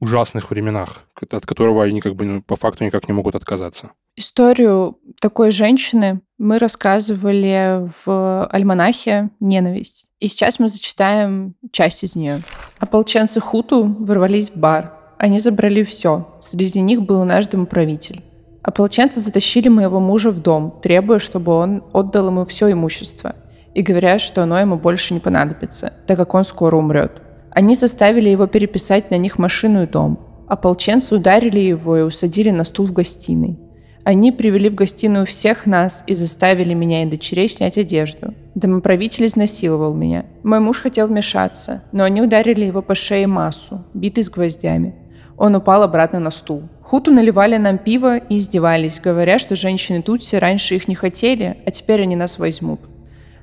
ужасных 0.00 0.50
временах, 0.50 1.02
от 1.30 1.46
которого 1.46 1.84
они 1.84 2.00
как 2.00 2.16
бы 2.16 2.24
ну, 2.24 2.42
по 2.42 2.56
факту 2.56 2.84
никак 2.84 3.06
не 3.06 3.14
могут 3.14 3.34
отказаться. 3.34 3.92
Историю 4.18 4.96
такой 5.20 5.50
женщины 5.50 6.22
мы 6.38 6.56
рассказывали 6.56 7.90
в 8.02 8.46
альманахе 8.46 9.28
«Ненависть». 9.40 10.06
И 10.20 10.26
сейчас 10.26 10.58
мы 10.58 10.68
зачитаем 10.68 11.54
часть 11.70 12.02
из 12.02 12.16
нее. 12.16 12.40
Ополченцы 12.78 13.40
Хуту 13.40 13.84
ворвались 13.84 14.48
в 14.48 14.56
бар. 14.56 14.94
Они 15.18 15.38
забрали 15.38 15.82
все. 15.82 16.26
Среди 16.40 16.80
них 16.80 17.02
был 17.02 17.24
наш 17.24 17.46
домоправитель. 17.48 18.24
Ополченцы 18.62 19.20
затащили 19.20 19.68
моего 19.68 20.00
мужа 20.00 20.30
в 20.30 20.40
дом, 20.40 20.80
требуя, 20.82 21.18
чтобы 21.18 21.52
он 21.52 21.84
отдал 21.92 22.28
ему 22.28 22.46
все 22.46 22.72
имущество, 22.72 23.36
и 23.74 23.82
говоря, 23.82 24.18
что 24.18 24.42
оно 24.42 24.58
ему 24.58 24.76
больше 24.76 25.12
не 25.12 25.20
понадобится, 25.20 25.92
так 26.06 26.16
как 26.16 26.32
он 26.32 26.44
скоро 26.44 26.76
умрет. 26.76 27.20
Они 27.50 27.74
заставили 27.74 28.30
его 28.30 28.46
переписать 28.46 29.10
на 29.10 29.18
них 29.18 29.38
машину 29.38 29.82
и 29.82 29.86
дом. 29.86 30.18
Ополченцы 30.48 31.14
ударили 31.14 31.60
его 31.60 31.98
и 31.98 32.02
усадили 32.02 32.50
на 32.50 32.64
стул 32.64 32.86
в 32.86 32.92
гостиной. 32.92 33.58
Они 34.06 34.30
привели 34.30 34.70
в 34.70 34.76
гостиную 34.76 35.26
всех 35.26 35.66
нас 35.66 36.04
и 36.06 36.14
заставили 36.14 36.74
меня 36.74 37.02
и 37.02 37.06
дочерей 37.06 37.48
снять 37.48 37.76
одежду. 37.76 38.34
Домоправитель 38.54 39.26
изнасиловал 39.26 39.94
меня. 39.94 40.26
Мой 40.44 40.60
муж 40.60 40.80
хотел 40.80 41.08
вмешаться, 41.08 41.82
но 41.90 42.04
они 42.04 42.22
ударили 42.22 42.64
его 42.64 42.82
по 42.82 42.94
шее 42.94 43.26
массу, 43.26 43.84
битый 43.94 44.22
с 44.22 44.30
гвоздями. 44.30 44.94
Он 45.36 45.56
упал 45.56 45.82
обратно 45.82 46.20
на 46.20 46.30
стул. 46.30 46.68
Хуту 46.82 47.10
наливали 47.10 47.56
нам 47.56 47.78
пиво 47.78 48.18
и 48.18 48.36
издевались, 48.36 49.00
говоря, 49.00 49.40
что 49.40 49.56
женщины 49.56 50.02
Тутси 50.02 50.36
раньше 50.36 50.76
их 50.76 50.86
не 50.86 50.94
хотели, 50.94 51.56
а 51.66 51.72
теперь 51.72 52.02
они 52.02 52.14
нас 52.14 52.38
возьмут. 52.38 52.78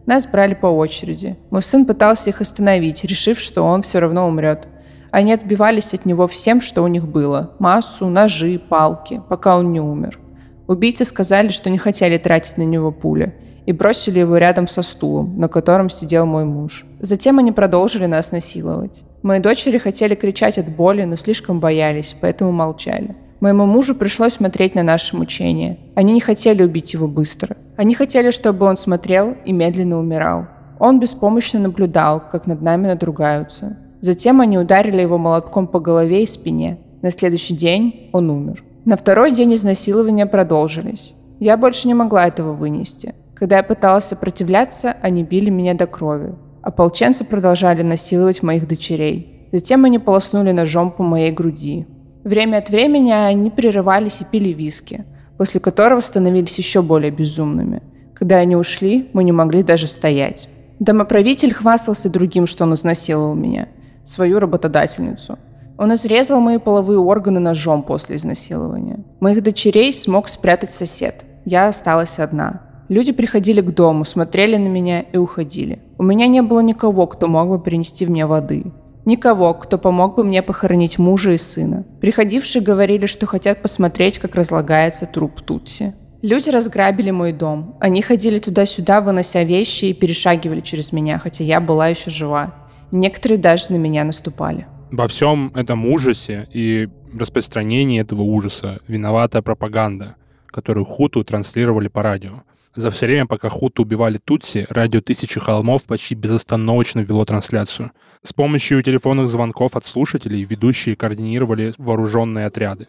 Нас 0.06 0.26
брали 0.26 0.54
по 0.54 0.68
очереди. 0.68 1.36
Мой 1.50 1.62
сын 1.62 1.84
пытался 1.84 2.30
их 2.30 2.40
остановить, 2.40 3.04
решив, 3.04 3.38
что 3.38 3.64
он 3.64 3.82
все 3.82 4.00
равно 4.00 4.26
умрет. 4.26 4.66
Они 5.12 5.34
отбивались 5.34 5.94
от 5.94 6.06
него 6.06 6.26
всем, 6.30 6.62
что 6.62 6.84
у 6.84 6.88
них 6.88 7.06
было. 7.06 7.52
Массу, 7.60 8.08
ножи, 8.08 8.62
палки, 8.70 9.22
пока 9.28 9.58
он 9.58 9.74
не 9.74 9.82
умер. 9.82 10.20
Убийцы 10.68 11.06
сказали, 11.06 11.50
что 11.50 11.70
не 11.70 11.78
хотели 11.78 12.18
тратить 12.18 12.58
на 12.58 12.64
него 12.64 12.92
пули, 12.92 13.34
и 13.66 13.72
бросили 13.72 14.20
его 14.20 14.38
рядом 14.38 14.68
со 14.68 14.82
стулом, 14.82 15.40
на 15.40 15.48
котором 15.48 15.90
сидел 15.90 16.26
мой 16.26 16.46
муж. 16.46 16.86
Затем 17.00 17.40
они 17.40 17.52
продолжили 17.52 18.06
нас 18.06 18.32
насиловать. 18.32 19.04
Мои 19.22 19.40
дочери 19.40 19.78
хотели 19.78 20.16
кричать 20.16 20.58
от 20.58 20.70
боли, 20.70 21.04
но 21.04 21.16
слишком 21.16 21.60
боялись, 21.60 22.16
поэтому 22.20 22.52
молчали. 22.52 23.16
Моему 23.40 23.66
мужу 23.66 23.94
пришлось 23.96 24.34
смотреть 24.34 24.74
на 24.74 24.84
наши 24.84 25.18
мучения. 25.18 25.78
Они 25.96 26.14
не 26.14 26.22
хотели 26.22 26.64
убить 26.64 26.94
его 26.94 27.08
быстро. 27.08 27.58
Они 27.76 27.94
хотели, 27.94 28.32
чтобы 28.32 28.66
он 28.66 28.78
смотрел 28.78 29.36
и 29.44 29.52
медленно 29.52 30.00
умирал. 30.00 30.48
Он 30.80 31.00
беспомощно 31.00 31.60
наблюдал, 31.60 32.22
как 32.32 32.48
над 32.48 32.62
нами 32.62 32.88
надругаются. 32.88 33.78
Затем 34.00 34.42
они 34.42 34.58
ударили 34.58 35.02
его 35.02 35.18
молотком 35.18 35.68
по 35.68 35.80
голове 35.80 36.24
и 36.24 36.26
спине. 36.26 36.78
На 37.02 37.12
следующий 37.12 37.56
день 37.56 38.10
он 38.14 38.30
умер. 38.30 38.64
На 38.86 38.98
второй 38.98 39.32
день 39.32 39.54
изнасилования 39.54 40.26
продолжились. 40.26 41.16
Я 41.40 41.56
больше 41.56 41.88
не 41.88 41.94
могла 41.94 42.28
этого 42.28 42.52
вынести. 42.52 43.16
Когда 43.34 43.58
я 43.58 43.64
пыталась 43.64 44.04
сопротивляться, 44.04 44.98
они 45.02 45.24
били 45.24 45.50
меня 45.50 45.74
до 45.74 45.88
крови. 45.88 46.36
Ополченцы 46.62 47.24
продолжали 47.24 47.82
насиловать 47.82 48.44
моих 48.44 48.68
дочерей. 48.68 49.48
Затем 49.54 49.86
они 49.86 50.00
полоснули 50.00 50.52
ножом 50.52 50.92
по 50.92 51.02
моей 51.02 51.32
груди. 51.32 51.88
Время 52.26 52.58
от 52.58 52.70
времени 52.70 53.12
они 53.12 53.50
прерывались 53.52 54.20
и 54.20 54.26
пили 54.26 54.50
виски, 54.50 55.06
после 55.38 55.62
которого 55.62 56.02
становились 56.02 56.58
еще 56.58 56.82
более 56.82 57.12
безумными. 57.12 57.82
Когда 58.14 58.38
они 58.38 58.58
ушли, 58.58 59.10
мы 59.14 59.24
не 59.24 59.32
могли 59.32 59.64
даже 59.64 59.88
стоять. 59.88 60.50
Домоправитель 60.80 61.54
хвастался 61.54 62.10
другим, 62.10 62.48
что 62.48 62.66
он 62.66 62.74
изнасиловал 62.74 63.34
меня, 63.34 63.70
свою 64.04 64.40
работодательницу. 64.40 65.38
Он 65.84 65.94
изрезал 65.96 66.40
мои 66.40 66.60
половые 66.60 66.98
органы 66.98 67.42
ножом 67.42 67.84
после 67.84 68.16
изнасилования. 68.16 69.04
Моих 69.20 69.44
дочерей 69.44 69.92
смог 69.92 70.30
спрятать 70.30 70.72
сосед. 70.72 71.26
Я 71.44 71.68
осталась 71.68 72.20
одна. 72.20 72.62
Люди 72.88 73.12
приходили 73.12 73.60
к 73.60 73.74
дому, 73.74 74.06
смотрели 74.06 74.56
на 74.56 74.70
меня 74.70 75.02
и 75.02 75.18
уходили. 75.18 75.82
У 75.98 76.04
меня 76.04 76.28
не 76.28 76.42
было 76.42 76.62
никого, 76.62 77.06
кто 77.06 77.28
мог 77.28 77.50
бы 77.50 77.60
принести 77.60 78.06
мне 78.06 78.26
воды. 78.26 78.72
Никого, 79.04 79.54
кто 79.56 79.78
помог 79.78 80.16
бы 80.16 80.24
мне 80.24 80.42
похоронить 80.42 81.00
мужа 81.00 81.32
и 81.32 81.38
сына. 81.38 81.84
Приходившие 82.00 82.64
говорили, 82.64 83.06
что 83.06 83.26
хотят 83.26 83.62
посмотреть, 83.62 84.20
как 84.20 84.36
разлагается 84.36 85.06
труп 85.06 85.42
Тутси. 85.42 85.96
Люди 86.22 86.50
разграбили 86.50 87.12
мой 87.12 87.34
дом. 87.34 87.76
Они 87.82 88.02
ходили 88.02 88.40
туда-сюда, 88.40 89.02
вынося 89.02 89.44
вещи 89.44 89.86
и 89.86 89.94
перешагивали 89.94 90.62
через 90.62 90.94
меня, 90.94 91.20
хотя 91.20 91.44
я 91.44 91.60
была 91.60 91.90
еще 91.90 92.10
жива. 92.10 92.54
Некоторые 92.94 93.38
даже 93.38 93.66
на 93.74 93.76
меня 93.76 94.06
наступали. 94.06 94.66
Во 94.94 95.08
всем 95.08 95.52
этом 95.56 95.88
ужасе 95.88 96.48
и 96.54 96.88
распространении 97.18 98.00
этого 98.00 98.22
ужаса 98.22 98.80
виновата 98.88 99.42
пропаганда, 99.42 100.18
которую 100.46 100.86
хуту 100.86 101.24
транслировали 101.24 101.88
по 101.88 102.04
радио. 102.04 102.44
За 102.76 102.92
все 102.92 103.08
время, 103.08 103.26
пока 103.26 103.50
хуту 103.50 103.82
убивали 103.82 104.20
Тутси, 104.24 104.68
радио 104.70 105.02
«Тысячи 105.02 105.40
холмов» 105.40 105.88
почти 105.88 106.14
безостановочно 106.14 107.00
вело 107.00 107.26
трансляцию. 107.26 107.92
С 108.22 108.34
помощью 108.34 108.84
телефонных 108.84 109.30
звонков 109.30 109.76
от 109.76 109.84
слушателей 109.84 110.44
ведущие 110.44 110.96
координировали 110.96 111.74
вооруженные 111.80 112.46
отряды. 112.46 112.88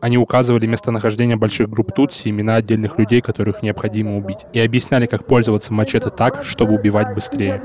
Они 0.00 0.18
указывали 0.18 0.66
местонахождение 0.66 1.36
больших 1.36 1.70
групп 1.70 1.94
Тутси, 1.94 2.28
имена 2.28 2.56
отдельных 2.56 2.98
людей, 2.98 3.22
которых 3.22 3.62
необходимо 3.62 4.18
убить, 4.18 4.44
и 4.52 4.60
объясняли, 4.60 5.06
как 5.06 5.26
пользоваться 5.26 5.72
мачете 5.72 6.10
так, 6.10 6.44
чтобы 6.44 6.74
убивать 6.74 7.14
быстрее. 7.14 7.62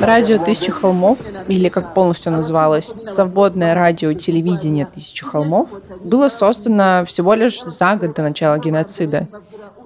Радио 0.00 0.38
«Тысячи 0.38 0.70
холмов», 0.70 1.18
или 1.48 1.68
как 1.68 1.94
полностью 1.94 2.32
называлось, 2.32 2.94
«Свободное 3.06 3.74
радио 3.74 4.12
телевидение 4.12 4.86
«Тысячи 4.86 5.24
холмов», 5.24 5.68
было 6.02 6.28
создано 6.28 7.04
всего 7.06 7.34
лишь 7.34 7.62
за 7.62 7.96
год 7.96 8.14
до 8.14 8.22
начала 8.22 8.58
геноцида. 8.58 9.28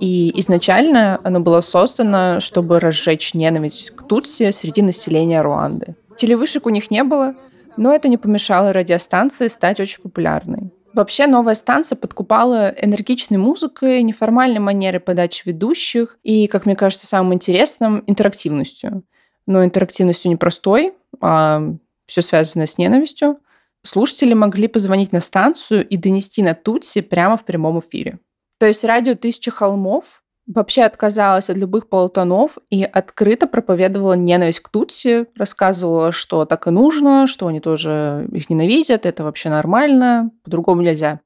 И 0.00 0.32
изначально 0.40 1.20
оно 1.22 1.40
было 1.40 1.60
создано, 1.60 2.40
чтобы 2.40 2.80
разжечь 2.80 3.34
ненависть 3.34 3.90
к 3.90 4.02
Тутси 4.02 4.50
среди 4.50 4.82
населения 4.82 5.40
Руанды. 5.40 5.83
Телевышек 6.16 6.66
у 6.66 6.71
них 6.71 6.90
не 6.90 7.02
было, 7.04 7.35
но 7.76 7.92
это 7.92 8.09
не 8.09 8.16
помешало 8.16 8.73
радиостанции 8.73 9.49
стать 9.49 9.80
очень 9.80 10.02
популярной. 10.02 10.71
Вообще 10.92 11.26
новая 11.26 11.54
станция 11.54 11.97
подкупала 11.97 12.68
энергичной 12.68 13.36
музыкой, 13.36 14.02
неформальной 14.02 14.60
манерой 14.60 15.00
подачи 15.00 15.43
ведущих 15.45 16.19
и, 16.23 16.47
как 16.47 16.67
мне 16.67 16.76
кажется, 16.76 17.08
самым 17.08 17.34
интересным, 17.34 18.04
интерактивностью. 18.06 19.02
Но 19.47 19.65
интерактивностью 19.65 20.30
не 20.30 20.36
простой, 20.36 20.95
а 21.21 21.62
все 22.06 22.23
связано 22.23 22.67
с 22.67 22.78
ненавистью. 22.78 23.41
Слушатели 23.82 24.34
могли 24.34 24.69
позвонить 24.69 25.12
на 25.12 25.21
станцию 25.21 25.86
и 25.86 25.97
донести 25.97 26.43
на 26.43 26.54
Тутси 26.54 27.00
прямо 27.00 27.36
в 27.36 27.45
прямом 27.45 27.80
эфире. 27.80 28.21
То 28.58 28.67
есть 28.67 28.84
радио 28.84 29.15
«Тысяча 29.15 29.50
холмов» 29.50 30.23
вообще 30.47 30.83
отказалась 30.83 31.49
от 31.49 31.57
любых 31.57 31.89
полутонов 31.89 32.59
и 32.71 32.85
открыто 32.85 33.47
проповедовала 33.47 34.15
ненависть 34.15 34.61
к 34.61 34.69
Тутси, 34.69 35.26
рассказывала, 35.37 36.13
что 36.13 36.45
так 36.45 36.67
и 36.67 36.71
нужно, 36.71 37.26
что 37.26 37.47
они 37.47 37.61
тоже 37.61 38.28
их 38.33 38.50
ненавидят, 38.50 39.07
это 39.07 39.25
вообще 39.25 39.49
нормально, 39.50 40.30
по-другому 40.43 40.83
нельзя. 40.83 41.21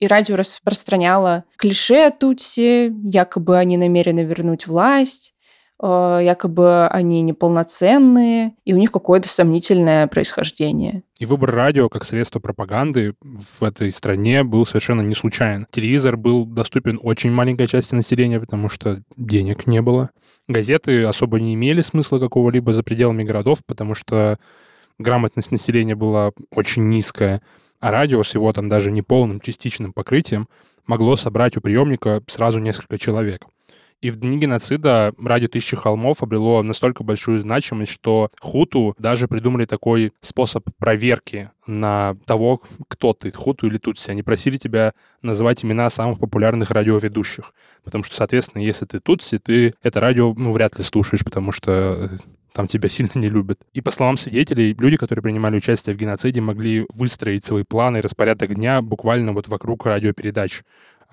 И 0.00 0.06
радио 0.06 0.36
распространяло 0.36 1.44
клише 1.56 2.06
о 2.06 2.10
Тутси, 2.10 2.92
якобы 3.08 3.56
они 3.58 3.76
намерены 3.76 4.24
вернуть 4.24 4.66
власть, 4.66 5.34
якобы 5.82 6.86
они 6.86 7.22
неполноценные, 7.22 8.54
и 8.64 8.72
у 8.72 8.76
них 8.76 8.92
какое-то 8.92 9.28
сомнительное 9.28 10.06
происхождение. 10.06 11.02
И 11.18 11.26
выбор 11.26 11.50
радио 11.50 11.88
как 11.88 12.04
средство 12.04 12.38
пропаганды 12.38 13.14
в 13.20 13.62
этой 13.64 13.90
стране 13.90 14.44
был 14.44 14.64
совершенно 14.64 15.00
не 15.00 15.14
случайен. 15.14 15.66
Телевизор 15.70 16.16
был 16.16 16.46
доступен 16.46 17.00
очень 17.02 17.32
маленькой 17.32 17.66
части 17.66 17.94
населения, 17.94 18.38
потому 18.38 18.68
что 18.68 19.02
денег 19.16 19.66
не 19.66 19.82
было. 19.82 20.10
Газеты 20.46 21.02
особо 21.04 21.40
не 21.40 21.54
имели 21.54 21.80
смысла 21.80 22.18
какого-либо 22.20 22.72
за 22.72 22.82
пределами 22.82 23.24
городов, 23.24 23.58
потому 23.66 23.94
что 23.94 24.38
грамотность 24.98 25.50
населения 25.50 25.96
была 25.96 26.30
очень 26.50 26.88
низкая, 26.88 27.42
а 27.80 27.90
радио 27.90 28.22
с 28.22 28.34
его 28.34 28.52
там 28.52 28.68
даже 28.68 28.92
неполным 28.92 29.40
частичным 29.40 29.92
покрытием 29.92 30.48
могло 30.86 31.16
собрать 31.16 31.56
у 31.56 31.60
приемника 31.60 32.22
сразу 32.28 32.58
несколько 32.58 32.98
человек. 32.98 33.46
И 34.02 34.10
в 34.10 34.16
дни 34.16 34.36
геноцида 34.36 35.14
радио 35.16 35.46
«Тысячи 35.46 35.76
холмов» 35.76 36.24
обрело 36.24 36.64
настолько 36.64 37.04
большую 37.04 37.40
значимость, 37.40 37.92
что 37.92 38.30
хуту 38.40 38.96
даже 38.98 39.28
придумали 39.28 39.64
такой 39.64 40.12
способ 40.20 40.64
проверки 40.76 41.52
на 41.68 42.16
того, 42.26 42.60
кто 42.88 43.12
ты, 43.12 43.30
хуту 43.30 43.68
или 43.68 43.78
тутси. 43.78 44.10
Они 44.10 44.24
просили 44.24 44.56
тебя 44.56 44.92
называть 45.22 45.64
имена 45.64 45.88
самых 45.88 46.18
популярных 46.18 46.72
радиоведущих. 46.72 47.54
Потому 47.84 48.02
что, 48.02 48.16
соответственно, 48.16 48.62
если 48.62 48.86
ты 48.86 48.98
тутси, 48.98 49.38
ты 49.38 49.74
это 49.84 50.00
радио 50.00 50.34
ну, 50.34 50.50
вряд 50.50 50.76
ли 50.78 50.82
слушаешь, 50.82 51.24
потому 51.24 51.52
что 51.52 51.70
э, 51.70 52.08
там 52.52 52.66
тебя 52.66 52.88
сильно 52.88 53.12
не 53.14 53.28
любят. 53.28 53.60
И 53.72 53.80
по 53.80 53.92
словам 53.92 54.16
свидетелей, 54.16 54.74
люди, 54.74 54.96
которые 54.96 55.22
принимали 55.22 55.58
участие 55.58 55.94
в 55.94 55.98
геноциде, 55.98 56.40
могли 56.40 56.86
выстроить 56.92 57.44
свои 57.44 57.62
планы 57.62 57.98
и 57.98 58.00
распорядок 58.00 58.52
дня 58.56 58.82
буквально 58.82 59.32
вот 59.32 59.46
вокруг 59.46 59.86
радиопередач. 59.86 60.62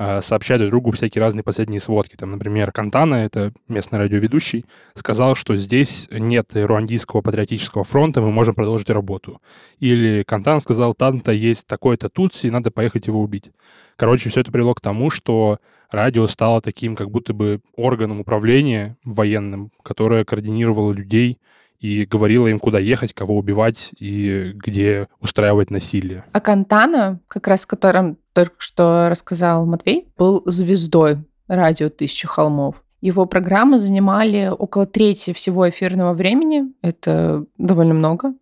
А, 0.02 0.22
сообщать 0.22 0.60
друг 0.60 0.72
другу 0.72 0.92
всякие 0.92 1.22
разные 1.22 1.44
последние 1.44 1.82
сводки. 1.82 2.16
Там, 2.16 2.32
например, 2.32 2.72
Кантана, 2.72 3.16
это 3.16 3.52
местный 3.68 4.00
радиоведущий, 4.00 4.64
сказал, 4.94 5.36
что 5.36 5.58
здесь 5.58 6.08
нет 6.10 6.52
руандийского 6.56 7.20
патриотического 7.22 7.84
фронта, 7.84 8.22
мы 8.22 8.32
можем 8.32 8.56
продолжить 8.56 8.90
работу. 8.90 9.42
Или 9.82 10.24
Кантан 10.24 10.62
сказал, 10.62 10.94
там-то 10.94 11.34
есть 11.34 11.68
такой-то 11.68 12.08
Тутси, 12.08 12.48
надо 12.48 12.72
поехать 12.72 13.08
его 13.08 13.22
убить. 13.22 13.52
Короче, 13.98 14.30
все 14.30 14.40
это 14.40 14.54
привело 14.54 14.74
к 14.74 14.80
тому, 14.80 15.10
что 15.10 15.60
радио 15.92 16.28
стало 16.28 16.62
таким 16.62 16.96
как 16.96 17.12
будто 17.12 17.34
бы 17.34 17.60
органом 17.76 18.22
управления 18.22 18.96
военным, 19.04 19.70
которое 19.84 20.24
координировало 20.24 20.94
людей, 20.94 21.40
и 21.80 22.06
говорила 22.06 22.48
им, 22.48 22.60
куда 22.60 22.80
ехать, 22.80 23.14
кого 23.14 23.38
убивать 23.38 23.92
и 23.98 24.52
где 24.56 25.08
устраивать 25.20 25.72
насилие. 25.72 26.26
А 26.32 26.40
Кантана, 26.40 27.20
как 27.28 27.48
раз 27.48 27.64
о 27.64 27.68
котором 27.68 28.18
только 28.34 28.56
что 28.60 29.08
рассказал 29.10 29.66
Матвей, 29.66 30.08
был 30.18 30.44
звездой 30.46 31.20
радио 31.48 31.90
«Тысяча 31.90 32.28
холмов». 32.28 32.76
Его 33.02 33.26
программы 33.26 33.80
занимали 33.80 34.52
около 34.52 34.86
трети 34.86 35.32
всего 35.32 35.70
эфирного 35.70 36.14
времени. 36.14 36.74
Это 36.82 37.46
довольно 37.58 37.94
много. 37.94 38.34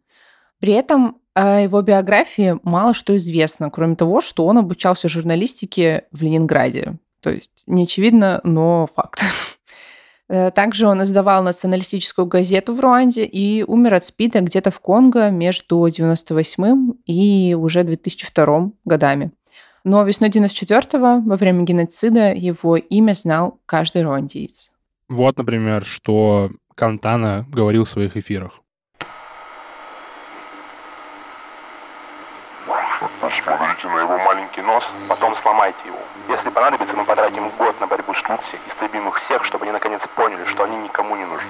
При 0.60 0.74
этом 0.74 1.18
о 1.36 1.62
его 1.62 1.82
биографии 1.84 2.60
мало 2.64 2.96
что 2.96 3.16
известно, 3.18 3.70
кроме 3.70 3.96
того, 3.96 4.22
что 4.22 4.48
он 4.48 4.58
обучался 4.58 5.08
журналистике 5.08 6.06
в 6.12 6.24
Ленинграде. 6.24 6.98
То 7.22 7.30
есть 7.30 7.52
не 7.68 7.84
очевидно, 7.84 8.42
но 8.44 8.88
факт. 8.88 9.22
Э, 10.30 10.52
также 10.52 10.88
он 10.88 11.04
издавал 11.04 11.44
националистическую 11.44 12.26
газету 12.26 12.74
в 12.74 12.80
Руанде 12.80 13.26
и 13.26 13.64
умер 13.64 13.96
от 13.96 14.06
СПИДа 14.06 14.42
где-то 14.42 14.72
в 14.72 14.80
Конго 14.80 15.30
между 15.30 15.88
98 15.88 16.94
и 17.06 17.56
уже 17.58 17.84
2002 17.84 18.72
годами. 18.86 19.32
Но 19.84 20.04
весной 20.04 20.30
94-го, 20.30 21.22
во 21.28 21.36
время 21.38 21.64
геноцида, 21.64 22.34
его 22.34 22.76
имя 22.76 23.14
знал 23.14 23.60
каждый 23.66 24.02
руандиец. 24.04 24.70
Вот, 25.08 25.38
например, 25.38 25.86
что 25.86 26.52
Кантана 26.76 27.46
говорил 27.50 27.86
в 27.86 27.90
своих 27.90 28.18
эфирах. 28.18 28.60
Посмотрите 33.20 33.88
на 33.88 34.00
его 34.00 34.18
маленький 34.18 34.62
нос, 34.62 34.84
потом 35.08 35.36
сломайте 35.38 35.80
его. 35.86 36.00
Если 36.30 36.50
понадобится, 36.50 36.96
мы 36.96 37.06
потратим 37.06 37.50
год 37.50 37.80
на 37.80 37.88
борьбу 37.88 38.14
с 38.14 38.22
Тутси, 38.24 38.60
истребим 38.68 39.08
их 39.08 39.18
всех, 39.22 39.46
чтобы 39.46 39.64
они 39.66 39.72
наконец 39.72 40.02
поняли, 40.16 40.46
что 40.46 40.64
они 40.64 40.78
никому 40.78 41.16
не 41.16 41.26
нужны, 41.26 41.48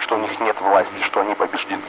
что 0.00 0.16
у 0.16 0.18
них 0.18 0.40
нет 0.40 0.60
власти, 0.60 1.02
что 1.04 1.20
они 1.20 1.34
побеждены. 1.34 1.82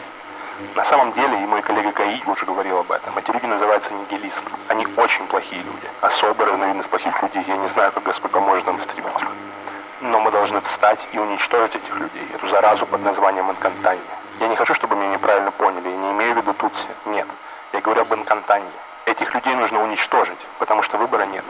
На 0.76 0.84
самом 0.86 1.14
деле, 1.14 1.42
и 1.42 1.46
мой 1.46 1.62
коллега 1.62 1.92
Гаи 1.92 2.22
уже 2.26 2.46
говорил 2.46 2.80
об 2.80 2.92
этом, 2.92 3.18
эти 3.18 3.32
люди 3.32 3.46
называются 3.46 3.94
нигилисты. 3.94 4.42
Они 4.68 4.86
очень 4.98 5.26
плохие 5.28 5.62
люди. 5.62 5.90
Особая 6.02 6.50
разновидность 6.50 6.90
плохих 6.90 7.22
людей. 7.24 7.44
Я 7.48 7.58
не 7.58 7.68
знаю, 7.70 7.92
как 7.94 8.04
Господь 8.04 8.32
поможет 8.32 8.66
нам 8.66 8.80
истребить. 8.80 9.06
Но 10.02 10.20
мы 10.20 10.32
должны 10.32 10.62
встать 10.62 11.00
и 11.12 11.18
уничтожить 11.18 11.76
этих 11.76 11.96
людей, 11.96 12.28
эту 12.34 12.48
заразу 12.50 12.86
под 12.86 13.02
названием 13.04 13.50
инкантания. 13.50 14.02
Я 14.40 14.48
не 14.48 14.56
хочу, 14.56 14.74
чтобы 14.76 14.96
меня 14.96 15.12
неправильно 15.12 15.52
поняли, 15.52 15.90
я 15.90 15.98
не 15.98 16.12
имею 16.12 16.36
в 16.36 16.38
виду 16.38 16.54
Тутси. 16.54 16.88
Нет. 17.06 17.28
Я 17.74 17.82
говорю 17.82 18.02
об 18.02 18.14
инкантании. 18.14 18.70
Этих 19.10 19.34
людей 19.34 19.56
нужно 19.56 19.82
уничтожить, 19.82 20.38
потому 20.60 20.84
что 20.84 21.00
выбора 21.00 21.26
нет. 21.26 21.44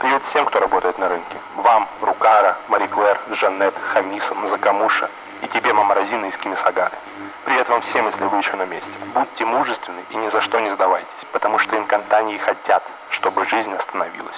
Привет 0.00 0.22
всем, 0.30 0.46
кто 0.46 0.60
работает 0.60 0.98
на 0.98 1.10
рынке. 1.10 1.36
Вам, 1.56 1.86
Рукара, 2.00 2.56
Мари 2.70 2.86
Клэр, 2.86 3.20
Жанет, 3.38 3.74
Хамиса, 3.92 4.34
Назакамуша 4.34 5.10
и 5.42 5.48
тебе, 5.48 5.74
Мама 5.74 5.94
Розина 5.94 6.24
из 6.24 6.36
Кимисагары. 6.38 6.96
Привет 7.44 7.68
вам 7.68 7.82
всем, 7.82 8.06
если 8.06 8.24
вы 8.24 8.38
еще 8.38 8.56
на 8.56 8.64
месте. 8.64 8.88
Будьте 9.14 9.44
мужественны 9.44 10.00
и 10.10 10.16
ни 10.16 10.30
за 10.30 10.40
что 10.40 10.58
не 10.60 10.74
сдавайтесь, 10.74 11.26
потому 11.34 11.58
что 11.58 11.76
инкантании 11.76 12.38
хотят, 12.38 12.82
чтобы 13.10 13.44
жизнь 13.44 13.72
остановилась. 13.74 14.36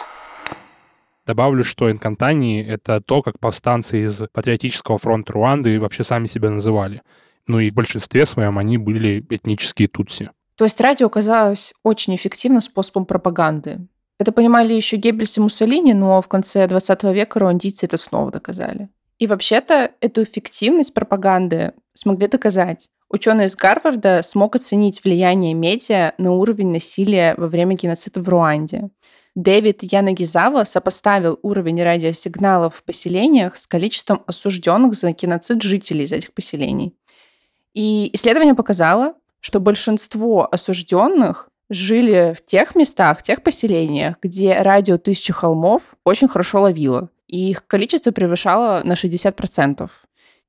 Добавлю, 1.27 1.63
что 1.63 1.89
инкантании— 1.89 2.69
это 2.69 3.01
то, 3.01 3.23
как 3.23 3.39
повстанцы 3.39 4.03
из 4.03 4.25
Патриотического 4.33 4.99
фронта 4.99 5.33
Руанды 5.33 5.79
вообще 5.79 6.03
сами 6.03 6.27
себя 6.27 6.51
называли. 6.51 7.03
Ну 7.47 7.61
и 7.61 7.71
в 7.71 7.75
большинстве 7.75 8.27
своем 8.27 8.59
они 8.59 8.79
были 8.79 9.25
этнические 9.31 9.87
тутси. 9.87 10.31
То 10.57 10.65
есть 10.65 10.81
радио 10.81 11.07
оказалось 11.07 11.73
очень 11.83 12.15
эффективным 12.15 12.61
способом 12.61 13.07
пропаганды. 13.07 13.87
Это 14.19 14.31
понимали 14.31 14.73
еще 14.73 14.97
Геббельс 14.97 15.37
и 15.37 15.41
Муссолини, 15.41 15.93
но 15.93 16.23
в 16.23 16.29
конце 16.29 16.67
20 16.69 17.03
века 17.05 17.41
руандийцы 17.41 17.87
это 17.87 17.97
снова 17.97 18.31
доказали. 18.31 18.89
И 19.19 19.27
вообще-то 19.27 19.93
эту 20.01 20.23
эффективность 20.23 20.95
пропаганды 20.95 21.73
смогли 21.93 22.29
доказать. 22.29 22.91
Ученый 23.09 23.47
из 23.47 23.55
Гарварда 23.55 24.23
смог 24.23 24.57
оценить 24.57 25.05
влияние 25.05 25.55
медиа 25.55 26.15
на 26.19 26.33
уровень 26.33 26.73
насилия 26.73 27.35
во 27.37 27.47
время 27.49 27.77
геноцида 27.77 28.21
в 28.21 28.29
Руанде. 28.29 28.91
Дэвид 29.35 29.83
Янагизава 29.83 30.65
сопоставил 30.65 31.39
уровень 31.43 31.83
радиосигналов 31.83 32.77
в 32.77 32.85
поселениях 32.85 33.57
с 33.57 33.67
количеством 33.67 34.23
осужденных 34.27 34.95
за 34.95 35.11
геноцид 35.11 35.63
жителей 35.63 36.05
из 36.05 36.13
этих 36.13 36.33
поселений. 36.33 36.97
И 37.73 38.11
исследование 38.15 38.55
показало, 38.55 39.15
что 39.45 39.61
большинство 39.61 40.49
осужденных 40.51 41.51
жили 41.69 42.35
в 42.35 42.47
тех 42.47 42.75
местах, 42.75 43.19
в 43.19 43.23
тех 43.23 43.43
поселениях, 43.43 44.17
где 44.23 44.55
радио 44.63 44.97
«Тысячи 44.97 45.35
холмов» 45.35 45.97
очень 46.03 46.29
хорошо 46.29 46.63
ловило. 46.63 47.11
И 47.27 47.51
их 47.51 47.67
количество 47.67 48.11
превышало 48.11 48.81
на 48.85 48.95
60%. 48.95 49.91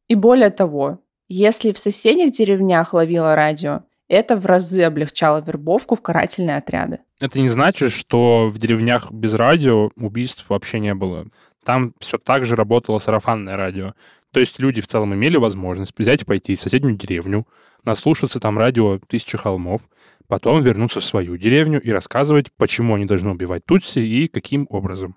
И 0.08 0.16
более 0.16 0.50
того, 0.50 1.00
если 1.28 1.74
в 1.74 1.78
соседних 1.78 2.32
деревнях 2.32 2.94
ловило 2.94 3.36
радио, 3.36 3.82
это 4.08 4.38
в 4.38 4.46
разы 4.46 4.84
облегчало 4.84 5.44
вербовку 5.46 5.96
в 5.96 6.02
карательные 6.02 6.56
отряды. 6.56 7.00
Это 7.20 7.42
не 7.42 7.50
значит, 7.50 7.92
что 7.92 8.50
в 8.50 8.58
деревнях 8.58 9.12
без 9.12 9.34
радио 9.34 9.92
убийств 9.98 10.46
вообще 10.48 10.80
не 10.80 10.94
было. 10.94 11.26
Там 11.66 11.94
все 12.00 12.18
так 12.18 12.46
же 12.46 12.56
работало 12.56 13.00
сарафанное 13.00 13.58
радио. 13.58 13.94
То 14.36 14.42
есть 14.42 14.60
люди 14.60 14.82
в 14.82 14.88
целом 14.88 15.14
имели 15.14 15.38
возможность 15.38 15.94
взять 15.98 16.24
и 16.24 16.26
пойти 16.26 16.58
в 16.58 16.62
соседнюю 16.62 16.98
деревню, 16.98 17.48
наслушаться 17.86 18.42
там 18.42 18.58
радио 18.58 19.00
«Тысячи 19.00 19.38
холмов», 19.38 19.88
потом 20.28 20.62
вернуться 20.62 21.00
в 21.00 21.06
свою 21.06 21.38
деревню 21.38 21.82
и 21.82 21.90
рассказывать, 21.90 22.52
почему 22.58 22.96
они 22.96 23.06
должны 23.06 23.30
убивать 23.30 23.64
Тутси 23.64 24.00
и 24.00 24.28
каким 24.28 24.68
образом. 24.70 25.16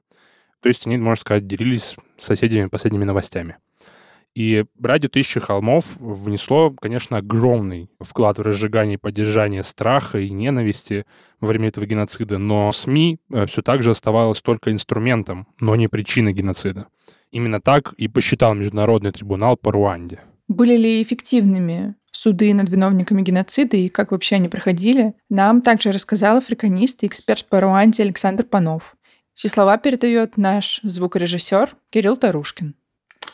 То 0.63 0.69
есть 0.69 0.87
они, 0.87 0.99
можно 0.99 1.21
сказать, 1.21 1.49
делились 1.49 1.97
с 2.17 2.27
соседями 2.27 2.69
последними 2.69 3.03
новостями. 3.03 3.57
И 4.37 4.65
радио 4.81 5.09
«Тысячи 5.09 5.41
холмов» 5.41 5.97
внесло, 5.99 6.71
конечно, 6.71 7.17
огромный 7.17 7.91
вклад 7.99 8.39
в 8.39 8.43
разжигание 8.43 8.95
и 8.95 8.99
поддержание 8.99 9.65
страха 9.65 10.21
и 10.21 10.31
ненависти 10.31 11.07
во 11.41 11.49
время 11.49 11.71
этого 11.71 11.87
геноцида, 11.87 12.39
но 12.39 12.71
СМИ 12.71 13.19
э, 13.33 13.47
все 13.47 13.63
так 13.63 13.83
же 13.83 13.91
оставалось 13.91 14.43
только 14.43 14.71
инструментом, 14.71 15.49
но 15.59 15.75
не 15.75 15.89
причиной 15.89 16.33
геноцида. 16.35 16.87
Именно 17.31 17.61
так 17.61 17.93
и 17.95 18.09
посчитал 18.09 18.55
Международный 18.55 19.13
трибунал 19.13 19.57
по 19.57 19.73
Руанде. 19.73 20.21
Были 20.49 20.77
ли 20.77 21.03
эффективными 21.03 21.95
суды 22.11 22.55
над 22.55 22.71
виновниками 22.71 23.23
геноцида 23.23 23.77
и 23.77 23.89
как 23.89 24.13
вообще 24.13 24.37
они 24.37 24.49
проходили, 24.49 25.15
нам 25.29 25.61
также 25.61 25.93
рассказал 25.93 26.39
африканист 26.39 27.03
и 27.03 27.07
эксперт 27.07 27.45
по 27.47 27.61
Руанде 27.61 28.03
Александр 28.03 28.45
Панов. 28.45 28.97
Чьи 29.35 29.51
слова 29.51 29.77
передает 29.77 30.37
наш 30.37 30.81
звукорежиссер 30.83 31.77
Кирилл 31.91 32.17
Тарушкин. 32.17 32.75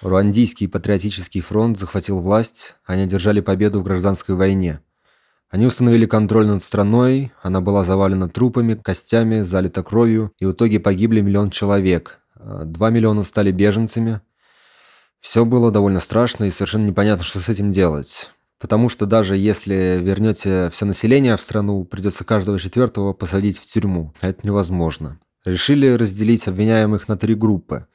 Руандийский 0.03 0.69
патриотический 0.69 1.41
фронт 1.41 1.79
захватил 1.79 2.21
власть, 2.21 2.75
они 2.85 3.03
одержали 3.03 3.41
победу 3.41 3.81
в 3.81 3.85
гражданской 3.85 4.35
войне. 4.35 4.81
Они 5.49 5.67
установили 5.67 6.05
контроль 6.05 6.47
над 6.47 6.65
страной, 6.65 7.33
она 7.41 7.61
была 7.61 7.85
завалена 7.85 8.29
трупами, 8.29 8.75
костями, 8.75 9.43
залита 9.43 9.83
кровью, 9.85 10.33
и 10.41 10.47
в 10.47 10.53
итоге 10.53 10.81
погибли 10.81 11.21
миллион 11.21 11.51
человек. 11.51 12.21
Два 12.65 12.91
миллиона 12.91 13.23
стали 13.23 13.51
беженцами. 13.51 14.21
Все 15.21 15.45
было 15.45 15.71
довольно 15.71 16.01
страшно 16.01 16.45
и 16.45 16.51
совершенно 16.51 16.87
непонятно, 16.87 17.25
что 17.25 17.41
с 17.41 17.49
этим 17.49 17.73
делать. 17.73 18.31
Потому 18.59 18.89
что 18.89 19.07
даже 19.07 19.37
если 19.37 19.99
вернете 20.03 20.71
все 20.71 20.85
население 20.85 21.37
в 21.37 21.41
страну, 21.41 21.85
придется 21.85 22.25
каждого 22.25 22.59
четвертого 22.59 23.13
посадить 23.13 23.59
в 23.59 23.67
тюрьму. 23.67 24.13
Это 24.21 24.47
невозможно. 24.47 25.19
Решили 25.45 25.89
разделить 25.89 26.47
обвиняемых 26.49 27.09
на 27.09 27.17
три 27.17 27.35
группы– 27.35 27.87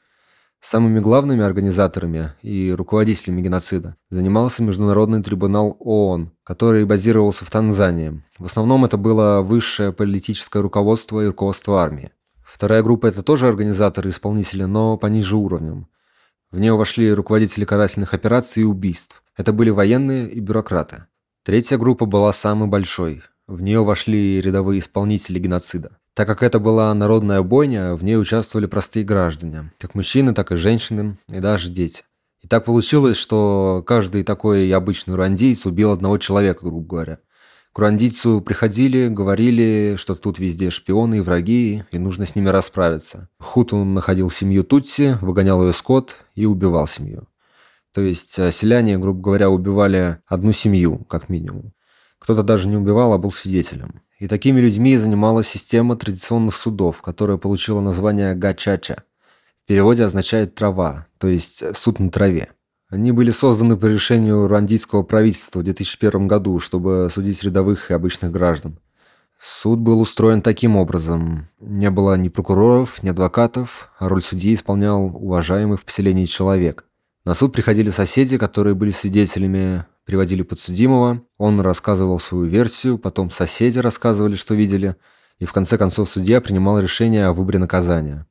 Самыми 0.61 0.99
главными 0.99 1.43
организаторами 1.43 2.33
и 2.41 2.71
руководителями 2.71 3.41
геноцида 3.41 3.95
занимался 4.09 4.61
Международный 4.61 5.23
трибунал 5.23 5.77
ООН, 5.79 6.31
который 6.43 6.83
базировался 6.85 7.45
в 7.45 7.49
Танзании. 7.49 8.21
В 8.37 8.45
основном 8.45 8.83
это 8.83 8.97
было 8.97 9.41
высшее 9.41 9.93
политическое 9.93 10.61
руководство 10.61 11.21
и 11.21 11.27
руководство 11.27 11.81
армии. 11.81 12.11
Вторая 12.59 12.83
группа– 12.83 13.05
это 13.07 13.23
тоже 13.23 13.47
организаторы 13.47 14.09
и 14.09 14.11
исполнители, 14.11 14.65
но 14.65 14.97
пониже 14.97 15.37
уровнем. 15.37 15.87
В 16.51 16.59
нее 16.59 16.73
вошли 16.73 17.09
руководители 17.13 17.63
карательных 17.63 18.13
операций 18.13 18.63
и 18.63 18.65
убийств. 18.65 19.23
Это 19.37 19.53
были 19.53 19.69
военные 19.69 20.29
и 20.29 20.41
бюрократы. 20.41 21.05
Третья 21.45 21.77
группа 21.77 22.05
была 22.05 22.33
самой 22.33 22.67
большой. 22.67 23.23
В 23.47 23.61
нее 23.61 23.85
вошли 23.85 24.41
рядовые 24.41 24.79
исполнители 24.79 25.39
геноцида. 25.39 25.99
Так 26.13 26.27
как 26.27 26.43
это 26.43 26.59
была 26.59 26.93
народная 26.93 27.41
бойня, 27.43 27.95
в 27.95 28.03
ней 28.03 28.17
участвовали 28.17 28.65
простые 28.65 29.05
граждане, 29.05 29.71
как 29.79 29.95
мужчины, 29.95 30.33
так 30.33 30.51
и 30.51 30.57
женщины, 30.57 31.17
и 31.29 31.39
даже 31.39 31.69
дети. 31.69 32.03
И 32.41 32.49
так 32.49 32.65
получилось, 32.65 33.15
что 33.15 33.85
каждый 33.87 34.25
такой 34.25 34.69
обычный 34.73 35.15
руандийц 35.15 35.65
убил 35.65 35.91
одного 35.91 36.17
человека, 36.17 36.59
грубо 36.63 36.85
говоря. 36.85 37.19
К 37.71 38.41
приходили, 38.41 39.07
говорили, 39.07 39.95
что 39.97 40.15
тут 40.15 40.39
везде 40.39 40.69
шпионы 40.69 41.17
и 41.17 41.21
враги, 41.21 41.83
и 41.91 41.99
нужно 41.99 42.25
с 42.25 42.35
ними 42.35 42.49
расправиться. 42.49 43.29
Хуту 43.39 43.83
находил 43.83 44.31
семью 44.31 44.63
Тутси, 44.63 45.17
выгонял 45.21 45.65
ее 45.65 45.73
скот 45.73 46.17
и 46.35 46.45
убивал 46.45 46.87
семью. 46.87 47.27
То 47.93 48.01
есть 48.01 48.37
э, 48.37 48.51
селяне, 48.51 48.97
грубо 48.97 49.21
говоря, 49.21 49.49
убивали 49.49 50.17
одну 50.27 50.51
семью, 50.51 51.05
как 51.05 51.29
минимум. 51.29 51.73
Кто-то 52.19 52.43
даже 52.43 52.67
не 52.67 52.75
убивал, 52.75 53.13
а 53.13 53.17
был 53.17 53.31
свидетелем. 53.31 54.01
И 54.19 54.27
такими 54.27 54.59
людьми 54.59 54.97
занималась 54.97 55.47
система 55.47 55.95
традиционных 55.95 56.55
судов, 56.55 57.01
которая 57.01 57.37
получила 57.37 57.81
название 57.81 58.35
гачача. 58.35 59.03
В 59.63 59.67
переводе 59.67 60.03
означает 60.03 60.55
«трава», 60.55 61.07
то 61.17 61.27
есть 61.27 61.63
суд 61.77 61.99
на 61.99 62.09
траве. 62.09 62.49
Они 62.89 63.11
были 63.11 63.31
созданы 63.31 63.77
по 63.77 63.85
решению 63.85 64.47
руандийского 64.47 65.03
правительства 65.03 65.59
в 65.59 65.63
2001 65.63 66.27
году, 66.27 66.59
чтобы 66.59 67.09
судить 67.13 67.43
рядовых 67.43 67.91
и 67.91 67.93
обычных 67.93 68.31
граждан. 68.31 68.79
Суд 69.39 69.79
был 69.79 70.01
устроен 70.01 70.41
таким 70.41 70.75
образом. 70.75 71.47
Не 71.59 71.91
было 71.91 72.15
ни 72.15 72.29
прокуроров, 72.29 73.01
ни 73.03 73.09
адвокатов, 73.09 73.89
а 73.99 74.09
роль 74.09 74.21
судьи 74.21 74.53
исполнял 74.53 75.05
уважаемый 75.05 75.77
в 75.77 75.85
поселении 75.85 76.25
человек. 76.25 76.83
На 77.25 77.35
суд 77.35 77.53
приходили 77.53 77.89
соседи, 77.89 78.37
которые 78.37 78.75
были 78.75 78.89
свидетелями 78.89 79.85
приводили 80.09 80.41
подсудимого, 80.41 81.21
он 81.37 81.61
рассказывал 81.61 82.19
свою 82.19 82.45
версию, 82.45 82.97
потом 82.97 83.29
соседи 83.29 83.77
рассказывали, 83.77 84.33
что 84.33 84.55
видели, 84.55 84.95
и 85.37 85.45
в 85.45 85.53
конце 85.53 85.77
концов 85.77 86.09
судья 86.09 86.41
принимал 86.41 86.79
решение 86.79 87.27
о 87.27 87.33
выборе 87.33 87.59
наказания. 87.59 88.25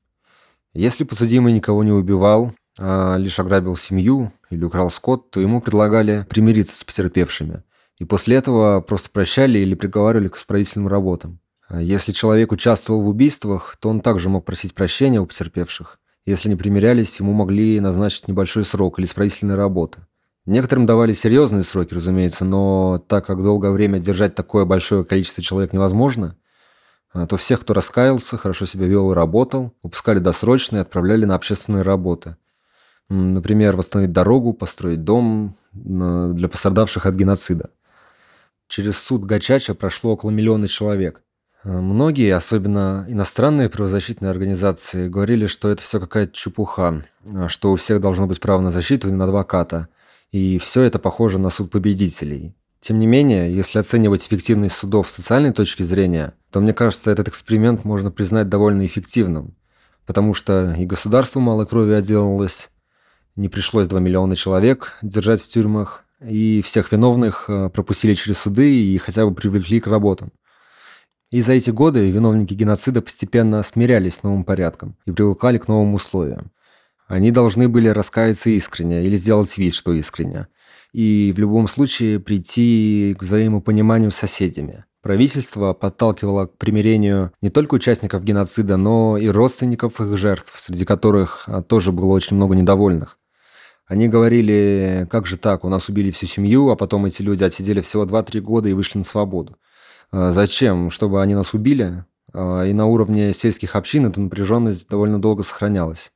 Если 0.73 1.05
подсудимый 1.05 1.53
никого 1.53 1.85
не 1.85 1.93
убивал, 1.93 2.53
лишь 2.79 3.39
ограбил 3.39 3.77
семью 3.77 4.33
или 4.51 4.65
украл 4.65 4.91
скот, 4.91 5.31
то 5.31 5.41
ему 5.41 5.61
предлагали 5.61 6.27
примириться 6.29 6.79
с 6.79 6.85
потерпевшими. 6.85 7.63
И 7.99 8.05
после 8.05 8.37
этого 8.37 8.81
просто 8.81 9.11
прощали 9.11 9.59
или 9.59 9.75
приговаривали 9.75 10.29
к 10.29 10.37
исправительным 10.37 10.89
работам. 10.89 11.41
А 11.69 11.83
если 11.83 12.13
человек 12.13 12.53
участвовал 12.53 13.03
в 13.03 13.09
убийствах, 13.09 13.77
то 13.81 13.91
он 13.91 14.01
также 14.01 14.29
мог 14.29 14.45
просить 14.45 14.75
прощения 14.75 15.21
у 15.21 15.27
потерпевших. 15.27 15.99
Если 16.25 16.49
не 16.49 16.57
примирялись, 16.57 17.19
ему 17.21 17.33
могли 17.33 17.81
назначить 17.81 18.29
небольшой 18.29 18.65
срок 18.65 18.99
или 18.99 19.07
исправительные 19.07 19.57
работы. 19.57 20.01
Некоторым 20.47 20.87
давали 20.87 21.13
серьезные 21.13 21.63
сроки, 21.63 21.93
разумеется, 21.93 22.45
но 22.47 23.05
так 23.07 23.27
как 23.27 23.43
долгое 23.43 23.71
время 23.71 23.99
держать 23.99 24.35
такое 24.35 24.65
большое 24.65 25.05
количество 25.05 25.43
человек 25.43 25.75
невозможно, 25.75 26.37
а, 27.13 27.27
то 27.27 27.37
всех, 27.37 27.61
кто 27.61 27.75
раскаялся, 27.75 28.39
хорошо 28.39 28.65
себя 28.65 28.87
вел 28.87 29.13
и 29.13 29.15
работал, 29.15 29.75
выпускали 29.83 30.21
досрочно 30.21 30.79
и 30.79 30.81
отправляли 30.81 31.27
на 31.27 31.35
общественные 31.35 31.83
работы. 31.83 32.37
Например, 33.11 33.77
восстановить 33.77 34.13
дорогу, 34.13 34.53
построить 34.53 35.05
дом 35.05 35.57
для 35.73 36.49
пострадавших 36.49 37.07
от 37.07 37.15
геноцида. 37.15 37.71
Через 38.69 38.99
суд 38.99 39.25
Гачача 39.25 39.75
прошло 39.75 40.13
около 40.13 40.31
миллиона 40.31 40.69
человек. 40.69 41.23
А, 41.65 41.81
многие, 41.81 42.35
особенно 42.35 43.07
иностранные 43.09 43.71
правозащитные 43.71 44.31
организации, 44.31 45.09
говорили, 45.09 45.47
что 45.47 45.71
это 45.71 45.83
все 45.83 45.99
какая-то 45.99 46.35
чепуха, 46.35 47.05
а, 47.25 47.49
что 47.49 47.73
у 47.73 47.77
всех 47.77 48.01
должно 48.01 48.27
быть 48.27 48.41
право 48.41 48.61
на 48.61 48.71
защиту 48.71 49.09
и 49.09 49.13
на 49.13 49.25
адвоката. 49.25 49.89
И 50.33 50.59
все 50.59 50.83
это 50.83 50.99
похоже 50.99 51.39
на 51.39 51.49
суд 51.49 51.71
победителей. 51.71 52.55
Тем 52.81 52.99
не 52.99 53.07
менее, 53.07 53.55
если 53.55 53.79
оценивать 53.79 54.27
эффективность 54.27 54.77
судов 54.77 55.09
с 55.09 55.15
социальной 55.15 55.53
точки 55.53 55.83
зрения, 55.83 56.35
то 56.53 56.61
мне 56.61 56.75
кажется, 56.75 57.11
этот 57.11 57.29
эксперимент 57.29 57.85
можно 57.85 58.11
признать 58.11 58.49
довольно 58.49 58.87
эффективным, 58.87 59.57
потому 60.07 60.35
что 60.35 60.75
и 60.75 60.87
государству 60.87 61.41
мало 61.41 61.65
крови 61.65 61.93
отделалось, 61.93 62.71
не 63.39 63.49
пришлось 63.49 63.87
2 63.87 64.01
миллиона 64.01 64.35
человек 64.35 64.95
держать 65.01 65.41
в 65.41 65.49
тюрьмах, 65.49 66.05
и 66.21 66.61
всех 66.63 66.91
виновных 66.91 67.45
э, 67.49 67.71
пропустили 67.71 68.15
через 68.15 68.39
суды 68.39 68.69
и 68.69 68.99
хотя 68.99 69.25
бы 69.25 69.35
привлекли 69.35 69.79
к 69.79 69.87
работам. 69.87 70.33
И 71.31 71.41
за 71.41 71.53
эти 71.53 71.71
годы 71.71 72.11
виновники 72.11 72.55
геноцида 72.55 73.01
постепенно 73.01 73.63
смирялись 73.63 74.17
с 74.17 74.23
новым 74.25 74.43
порядком 74.43 74.97
и 75.05 75.13
привыкали 75.13 75.59
к 75.59 75.69
новым 75.69 75.95
условиям. 75.95 76.51
Они 77.07 77.31
должны 77.31 77.69
были 77.69 77.89
раскаяться 77.89 78.51
искренне 78.51 79.05
или 79.05 79.15
сделать 79.15 79.57
вид, 79.57 79.73
что 79.75 79.93
искренне. 79.93 80.49
И 80.93 81.33
в 81.35 81.39
любом 81.39 81.69
случае 81.69 82.19
прийти 82.19 83.15
к 83.19 83.23
взаимопониманию 83.23 84.11
с 84.11 84.17
соседями. 84.17 84.85
Правительство 85.03 85.75
подталкивало 85.75 86.47
к 86.47 86.59
примирению 86.59 87.33
не 87.41 87.51
только 87.51 87.75
участников 87.75 88.25
геноцида, 88.25 88.77
но 88.77 89.17
и 89.17 89.29
родственников 89.29 90.01
их 90.01 90.19
жертв, 90.19 90.53
среди 90.57 90.85
которых 90.85 91.45
а, 91.47 91.63
тоже 91.63 91.93
было 91.93 92.13
очень 92.13 92.37
много 92.37 92.57
недовольных. 92.57 93.18
Они 93.89 94.07
говорили, 94.07 95.09
как 95.11 95.27
же 95.27 95.39
так, 95.39 95.65
у 95.65 95.69
нас 95.71 95.89
убили 95.89 96.11
всю 96.11 96.27
семью, 96.27 96.69
а 96.69 96.77
потом 96.77 97.07
эти 97.07 97.23
люди 97.23 97.43
отсидели 97.43 97.81
всего 97.81 98.05
2-3 98.05 98.41
года 98.41 98.69
и 98.69 98.75
вышли 98.75 98.99
на 98.99 99.05
свободу. 99.05 99.57
А 100.13 100.33
зачем? 100.33 100.91
Чтобы 100.91 101.23
они 101.23 101.35
нас 101.35 101.55
убили? 101.55 102.05
А, 102.35 102.65
и 102.65 102.75
на 102.75 102.87
уровне 102.87 103.33
сельских 103.33 103.75
общин 103.75 104.07
эта 104.07 104.21
напряженность 104.21 104.89
довольно 104.89 105.19
долго 105.19 105.43
сохранялась. 105.43 106.13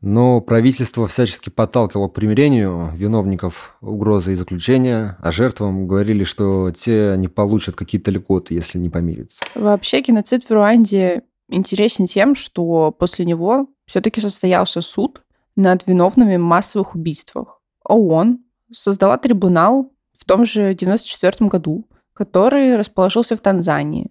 Но 0.00 0.40
правительство 0.40 1.06
всячески 1.06 1.48
подталкивало 1.48 2.08
к 2.08 2.14
примирению 2.14 2.90
виновников 2.94 3.76
угрозы 3.80 4.32
и 4.32 4.36
заключения, 4.36 5.16
а 5.20 5.30
жертвам 5.32 5.86
говорили, 5.86 6.24
что 6.24 6.72
те 6.72 7.14
не 7.18 7.28
получат 7.28 7.74
какие-то 7.76 8.10
льготы, 8.12 8.54
если 8.54 8.78
не 8.78 8.88
помирятся. 8.88 9.42
Вообще 9.54 10.00
геноцид 10.00 10.44
в 10.44 10.52
Руанде 10.52 11.22
интересен 11.48 12.06
тем, 12.06 12.34
что 12.34 12.90
после 12.90 13.24
него 13.24 13.68
все-таки 13.86 14.20
состоялся 14.20 14.80
суд 14.80 15.22
над 15.56 15.86
виновными 15.86 16.36
в 16.36 16.40
массовых 16.40 16.94
убийствах. 16.94 17.60
ООН 17.84 18.38
создала 18.70 19.18
трибунал 19.18 19.92
в 20.12 20.24
том 20.24 20.44
же 20.44 20.70
1994 20.70 21.48
году, 21.48 21.86
который 22.14 22.76
расположился 22.76 23.36
в 23.36 23.40
Танзании. 23.40 24.10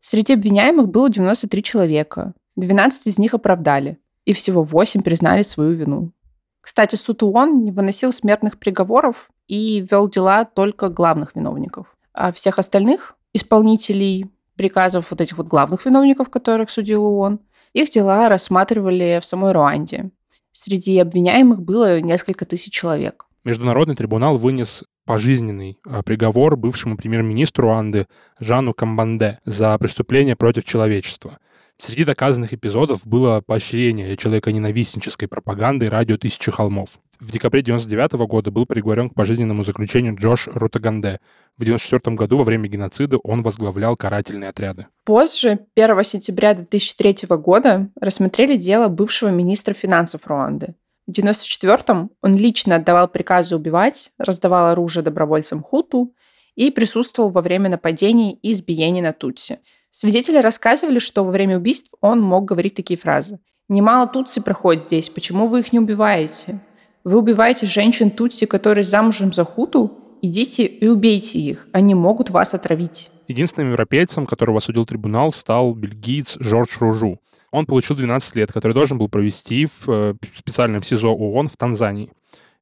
Среди 0.00 0.34
обвиняемых 0.34 0.88
было 0.88 1.10
93 1.10 1.62
человека, 1.62 2.34
12 2.56 3.06
из 3.06 3.18
них 3.18 3.34
оправдали– 3.34 3.98
и 4.24 4.32
всего 4.32 4.62
восемь 4.62 5.02
признали 5.02 5.42
свою 5.42 5.72
вину. 5.72 6.12
Кстати, 6.60 6.96
суд 6.96 7.22
ООН 7.22 7.64
не 7.64 7.72
выносил 7.72 8.12
смертных 8.12 8.58
приговоров 8.58 9.30
и 9.48 9.84
вел 9.90 10.08
дела 10.08 10.44
только 10.44 10.88
главных 10.88 11.34
виновников. 11.34 11.96
А 12.12 12.32
всех 12.32 12.58
остальных 12.58 13.16
исполнителей 13.32 14.30
приказов 14.56 15.10
вот 15.10 15.20
этих 15.20 15.38
вот 15.38 15.46
главных 15.46 15.84
виновников, 15.86 16.28
которых 16.28 16.70
судил 16.70 17.04
ООН, 17.04 17.40
их 17.72 17.90
дела 17.90 18.28
рассматривали 18.28 19.18
в 19.20 19.24
самой 19.24 19.52
Руанде. 19.52 20.10
Среди 20.52 20.98
обвиняемых 20.98 21.62
было 21.62 22.00
несколько 22.00 22.44
тысяч 22.44 22.72
человек. 22.72 23.26
Международный 23.44 23.96
трибунал 23.96 24.36
вынес 24.36 24.84
пожизненный 25.06 25.78
а, 25.86 26.02
приговор 26.02 26.56
бывшему 26.56 26.96
премьер-министру 26.96 27.68
Руанды 27.68 28.06
Жану 28.38 28.74
Камбанде 28.74 29.38
за 29.44 29.76
преступление 29.78 30.36
против 30.36 30.64
человечества– 30.64 31.38
Среди 31.80 32.04
доказанных 32.04 32.52
эпизодов 32.52 33.06
было 33.06 33.40
поощрение 33.40 34.14
человеконенавистнической 34.14 35.28
пропаганды 35.28 35.88
радио 35.88 36.18
«Тысячи 36.18 36.50
холмов». 36.50 37.00
В 37.20 37.30
декабре 37.30 37.60
1999 37.60 38.28
года 38.28 38.50
был 38.50 38.66
приговорен 38.66 39.10
к 39.10 39.14
пожизненному 39.14 39.62
заключению 39.62 40.16
Джош 40.16 40.48
Рутаганде. 40.48 41.20
В 41.58 41.62
1994 41.62 42.16
году 42.16 42.38
во 42.38 42.44
время 42.44 42.68
геноцида 42.68 43.18
он 43.18 43.42
возглавлял 43.42 43.96
карательные 43.96 44.50
отряды. 44.50 44.86
Позже, 45.04 45.60
1 45.74 46.04
сентября 46.04 46.54
2003 46.54 47.28
года, 47.36 47.90
рассмотрели 48.00 48.56
дело 48.56 48.88
бывшего 48.88 49.28
министра 49.28 49.74
финансов 49.74 50.26
Руанды. 50.26 50.74
В 51.06 51.10
1994 51.10 52.08
он 52.22 52.36
лично 52.36 52.76
отдавал 52.76 53.06
приказы 53.08 53.54
убивать, 53.54 54.12
раздавал 54.16 54.72
оружие 54.72 55.02
добровольцам 55.02 55.62
Хуту 55.62 56.14
и 56.54 56.70
присутствовал 56.70 57.30
во 57.30 57.42
время 57.42 57.68
нападений 57.68 58.38
и 58.42 58.52
избиений 58.52 59.02
на 59.02 59.12
Тутси– 59.12 59.58
Свидетели 59.92 60.38
рассказывали, 60.38 61.00
что 61.00 61.24
во 61.24 61.32
время 61.32 61.56
убийств 61.56 61.92
он 62.00 62.20
мог 62.22 62.44
говорить 62.44 62.74
такие 62.74 62.98
фразы. 62.98 63.40
«Немало 63.68 64.06
тутси 64.06 64.40
проходит 64.40 64.84
здесь, 64.84 65.08
почему 65.08 65.46
вы 65.46 65.60
их 65.60 65.72
не 65.72 65.78
убиваете? 65.78 66.60
Вы 67.04 67.18
убиваете 67.18 67.66
женщин 67.66 68.10
тутси, 68.10 68.46
которые 68.46 68.84
замужем 68.84 69.32
за 69.32 69.44
хуту? 69.44 69.92
Идите 70.22 70.66
и 70.66 70.86
убейте 70.86 71.38
их, 71.38 71.66
они 71.72 71.94
могут 71.94 72.30
вас 72.30 72.54
отравить». 72.54 73.10
Единственным 73.26 73.70
европейцем, 73.70 74.26
которого 74.26 74.58
осудил 74.58 74.84
трибунал, 74.84 75.32
стал 75.32 75.74
бельгиец 75.74 76.36
Жорж 76.40 76.78
Ружу. 76.80 77.20
Он 77.52 77.64
получил 77.64 77.96
12 77.96 78.36
лет, 78.36 78.52
который 78.52 78.72
должен 78.72 78.98
был 78.98 79.08
провести 79.08 79.66
в 79.66 79.88
э, 79.88 80.14
специальном 80.36 80.82
СИЗО 80.82 81.14
ООН 81.14 81.48
в 81.48 81.56
Танзании. 81.56 82.10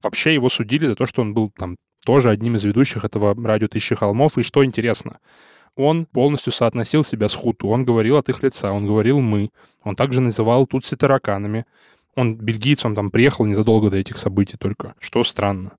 Вообще 0.03 0.35
его 0.35 0.49
судили 0.49 0.87
за 0.87 0.95
то, 0.95 1.07
что 1.07 1.23
он 1.23 1.35
был 1.35 1.51
там 1.51 1.77
тоже 2.05 2.31
одним 2.31 2.55
из 2.57 2.65
ведущих 2.65 3.05
этого 3.05 3.35
радио 3.45 3.69
«Тысячи 3.69 3.95
холмов». 3.95 4.39
И 4.39 4.43
что 4.43 4.65
интересно, 4.65 5.19
он 5.77 6.07
полностью 6.07 6.53
соотносил 6.53 7.05
себя 7.05 7.29
с 7.29 7.35
хуту. 7.35 7.69
Он 7.69 7.85
говорил 7.85 8.17
от 8.17 8.29
их 8.29 8.43
лица, 8.43 8.73
он 8.73 8.87
говорил 8.87 9.21
«мы». 9.21 9.51
Он 9.83 9.97
также 9.97 10.21
называл 10.21 10.67
тутси 10.67 10.97
тараканами. 10.97 11.67
Он 12.19 12.35
бельгиец, 12.35 12.85
он 12.85 12.97
там 12.97 13.13
приехал 13.13 13.45
незадолго 13.45 13.91
до 13.91 13.97
этих 13.97 14.19
событий 14.19 14.57
только, 14.57 14.97
что 14.99 15.23
странно. 15.23 15.77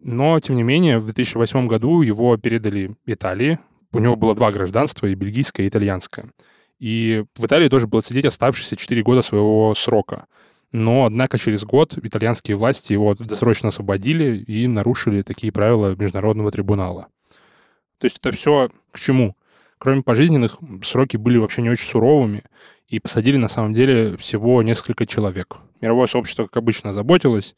Но, 0.00 0.38
тем 0.38 0.56
не 0.56 0.62
менее, 0.62 0.98
в 0.98 1.04
2008 1.04 1.66
году 1.66 2.02
его 2.02 2.36
передали 2.36 2.94
Италии. 3.06 3.58
У 3.92 3.98
него 3.98 4.14
было 4.14 4.34
два 4.34 4.52
гражданства, 4.52 5.06
и 5.06 5.14
бельгийское, 5.14 5.64
и 5.64 5.68
итальянское. 5.70 6.30
И 6.78 7.24
в 7.34 7.46
Италии 7.46 7.70
тоже 7.70 7.86
было 7.86 8.02
сидеть 8.02 8.26
оставшиеся 8.26 8.76
4 8.76 9.02
года 9.02 9.22
своего 9.22 9.74
срока. 9.74 10.26
Но, 10.72 11.06
однако, 11.06 11.38
через 11.38 11.64
год 11.64 11.96
итальянские 11.96 12.58
власти 12.58 12.92
его 12.92 13.14
досрочно 13.14 13.70
освободили 13.70 14.36
и 14.36 14.66
нарушили 14.66 15.22
такие 15.22 15.50
правила 15.52 15.96
Международного 15.98 16.50
трибунала. 16.50 17.08
То 17.98 18.04
есть 18.04 18.18
это 18.18 18.30
все 18.36 18.68
к 18.92 19.00
чему? 19.00 19.36
Кроме 19.78 20.02
пожизненных, 20.02 20.58
сроки 20.84 21.16
были 21.16 21.38
вообще 21.38 21.62
не 21.62 21.70
очень 21.70 21.88
суровыми, 21.88 22.42
и 22.88 23.00
посадили 23.00 23.36
на 23.36 23.48
самом 23.48 23.74
деле 23.74 24.16
всего 24.16 24.62
несколько 24.62 25.06
человек. 25.06 25.58
Мировое 25.80 26.06
сообщество, 26.06 26.44
как 26.44 26.56
обычно, 26.56 26.92
заботилось, 26.92 27.54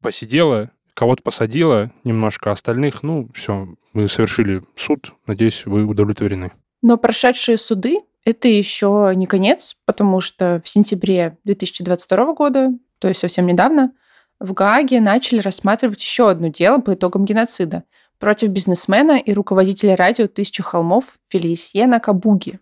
посидело, 0.00 0.70
кого-то 0.94 1.22
посадило 1.22 1.90
немножко, 2.04 2.50
остальных, 2.50 3.02
ну, 3.02 3.28
все, 3.34 3.68
мы 3.92 4.08
совершили 4.08 4.62
суд, 4.76 5.12
надеюсь, 5.26 5.66
вы 5.66 5.84
удовлетворены. 5.84 6.52
Но 6.82 6.96
прошедшие 6.96 7.58
суды— 7.58 8.00
это 8.24 8.48
еще 8.48 9.12
не 9.14 9.26
конец, 9.26 9.76
потому 9.84 10.20
что 10.20 10.60
в 10.64 10.68
сентябре 10.68 11.38
2022 11.44 12.34
года, 12.34 12.70
то 12.98 13.08
есть 13.08 13.20
совсем 13.20 13.46
недавно, 13.46 13.92
в 14.40 14.54
Гааге 14.54 15.00
начали 15.00 15.38
рассматривать 15.38 16.00
еще 16.00 16.30
одно 16.30 16.48
дело 16.48 16.78
по 16.78 16.94
итогам 16.94 17.24
геноцида— 17.24 17.84
против 18.22 18.50
бизнесмена 18.50 19.18
и 19.18 19.32
руководителя 19.32 19.96
радио 19.96 20.28
«Тысячи 20.28 20.62
холмов» 20.62 21.18
Фелисьена 21.28 21.98
Кабуги. 21.98 22.60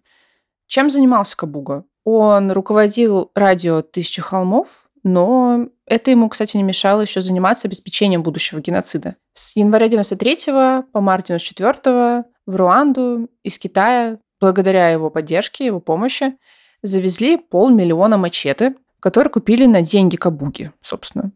Чем 0.67 0.89
занимался 0.89 1.37
Кабуга? 1.37 1.85
Он 2.05 2.51
руководил 2.53 3.31
радио 3.35 3.83
«Тысячи 3.83 4.23
холмов», 4.23 4.89
но 5.03 5.67
это 5.87 6.11
ему, 6.11 6.29
кстати, 6.29 6.57
не 6.57 6.63
мешало 6.63 7.03
еще 7.03 7.21
заниматься 7.21 7.69
обеспечением 7.69 8.23
будущего 8.23 8.61
геноцида. 8.61 9.17
С 9.35 9.57
января 9.57 9.89
93 9.89 10.37
по 10.93 11.01
март 11.01 11.27
94 11.27 12.25
в 12.47 12.57
Руанду 12.57 13.29
из 13.43 13.59
Китая, 13.59 14.19
благодаря 14.41 14.91
его 14.91 15.11
поддержке, 15.11 15.67
его 15.67 15.81
помощи, 15.81 16.37
завезли 16.83 17.37
полмиллиона 17.37 18.17
мачете, 18.17 18.75
которые 19.01 19.31
купили 19.31 19.67
на 19.67 19.83
деньги 19.83 20.17
Кабуги, 20.17 20.73
собственно. 20.83 21.33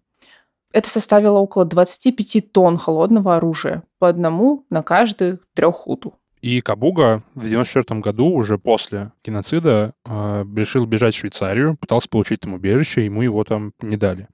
Это 0.73 0.89
составило 0.89 1.39
около 1.39 1.65
25 1.65 2.53
тонн 2.53 2.79
холодного 2.79 3.37
оружия, 3.37 3.85
по 3.99 4.09
одному 4.09 4.67
на 4.71 4.83
каждых 4.83 5.41
трех 5.55 5.77
хуту. 5.77 6.19
И 6.45 6.61
Кабуга 6.61 7.23
в 7.35 7.49
94 7.49 8.01
году, 8.01 8.27
уже 8.27 8.59
после 8.59 9.13
геноцида, 9.25 9.95
э, 10.05 10.45
решил 10.55 10.85
бежать 10.85 11.15
в 11.15 11.19
Швейцарию, 11.19 11.75
пытался 11.75 12.07
получить 12.07 12.41
там 12.41 12.53
убежище, 12.53 13.07
ему 13.07 13.23
его 13.23 13.45
там 13.45 13.73
не 13.81 13.97
дали. 13.97 14.29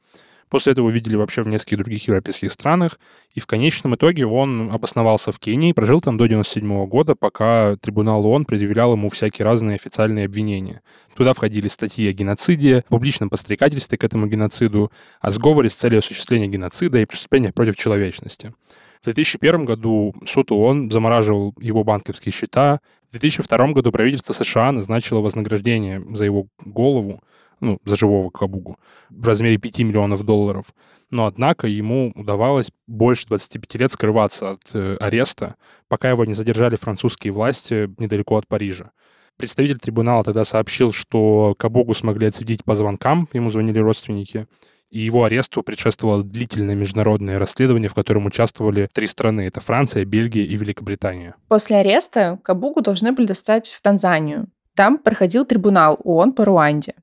После 0.48 0.72
этого 0.72 0.90
видели 0.90 1.14
вообще 1.14 1.42
в 1.42 1.48
нескольких 1.48 1.78
других 1.78 2.08
европейских 2.08 2.50
странах. 2.50 2.98
И 3.34 3.38
в 3.38 3.46
конечном 3.46 3.94
итоге 3.94 4.26
он 4.26 4.72
обосновался 4.72 5.30
в 5.30 5.38
Кении, 5.38 5.72
прожил 5.72 6.00
там 6.00 6.18
до 6.18 6.26
97 6.26 6.86
года, 6.86 7.14
пока 7.14 7.76
трибунал 7.76 8.26
ООН 8.26 8.44
предъявлял 8.44 8.94
ему 8.94 9.08
всякие 9.08 9.44
разные 9.44 9.76
официальные 9.76 10.24
обвинения. 10.24 10.82
Туда 11.14 11.32
входили 11.32 11.68
статьи 11.68 12.08
о 12.08 12.12
геноциде, 12.12 12.82
публичном 12.88 13.30
подстрекательстве 13.30 13.96
к 13.98 14.02
этому 14.02 14.26
геноциду, 14.26 14.90
о 15.20 15.30
сговоре 15.30 15.68
с 15.68 15.74
целью 15.74 16.00
осуществления 16.00 16.48
геноцида 16.48 16.98
и 16.98 17.04
преступления 17.04 17.52
против 17.52 17.76
человечности. 17.76 18.52
В 19.00 19.04
2001 19.04 19.64
году 19.64 20.14
суд 20.26 20.52
ООН 20.52 20.90
замораживал 20.90 21.54
его 21.58 21.84
банковские 21.84 22.32
счета. 22.32 22.80
В 23.08 23.12
2002 23.12 23.72
году 23.72 23.92
правительство 23.92 24.34
США 24.34 24.72
назначило 24.72 25.20
вознаграждение 25.20 26.04
за 26.14 26.26
его 26.26 26.48
голову, 26.62 27.22
ну, 27.60 27.78
за 27.86 27.96
живого 27.96 28.28
Кабугу, 28.28 28.76
в 29.08 29.26
размере 29.26 29.56
5 29.56 29.78
миллионов 29.80 30.22
долларов. 30.22 30.66
Но, 31.08 31.24
однако, 31.24 31.66
ему 31.66 32.12
удавалось 32.14 32.70
больше 32.86 33.26
25 33.26 33.74
лет 33.76 33.90
скрываться 33.90 34.50
от 34.50 34.60
э, 34.74 34.96
ареста, 35.00 35.56
пока 35.88 36.10
его 36.10 36.26
не 36.26 36.34
задержали 36.34 36.76
французские 36.76 37.32
власти 37.32 37.90
недалеко 37.98 38.36
от 38.36 38.46
Парижа. 38.46 38.90
Представитель 39.38 39.78
трибунала 39.78 40.22
тогда 40.22 40.44
сообщил, 40.44 40.92
что 40.92 41.54
Кабугу 41.58 41.94
смогли 41.94 42.26
отследить 42.26 42.64
по 42.64 42.74
звонкам, 42.74 43.28
ему 43.32 43.50
звонили 43.50 43.78
родственники, 43.78 44.46
и 44.90 45.00
его 45.00 45.24
аресту 45.24 45.62
предшествовало 45.62 46.24
длительное 46.24 46.74
международное 46.74 47.38
расследование, 47.38 47.88
в 47.88 47.94
котором 47.94 48.26
участвовали 48.26 48.88
три 48.92 49.06
страны. 49.06 49.42
Это 49.42 49.60
Франция, 49.60 50.04
Бельгия 50.04 50.44
и 50.44 50.56
Великобритания. 50.56 51.36
После 51.48 51.76
ареста 51.76 52.38
Кабугу 52.42 52.80
должны 52.80 53.12
были 53.12 53.26
достать 53.26 53.68
в 53.68 53.80
Танзанию. 53.80 54.48
Там 54.74 54.98
проходил 54.98 55.44
трибунал 55.44 55.98
ООН 56.02 56.32
по 56.32 56.44
Руанде. 56.44 56.94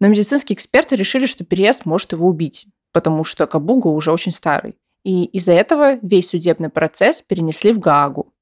Но 0.00 0.08
медицинские 0.08 0.56
эксперты 0.56 0.96
решили, 0.96 1.26
что 1.26 1.44
переезд 1.44 1.84
может 1.84 2.12
его 2.12 2.26
убить, 2.26 2.66
потому 2.92 3.24
что 3.24 3.46
Кабугу 3.46 3.90
уже 3.90 4.10
очень 4.12 4.32
старый. 4.32 4.74
И 5.04 5.24
из-за 5.26 5.52
этого 5.52 5.98
весь 6.02 6.30
судебный 6.30 6.70
процесс 6.70 7.22
перенесли 7.22 7.72
в 7.72 7.78
Гаагу. 7.78 8.32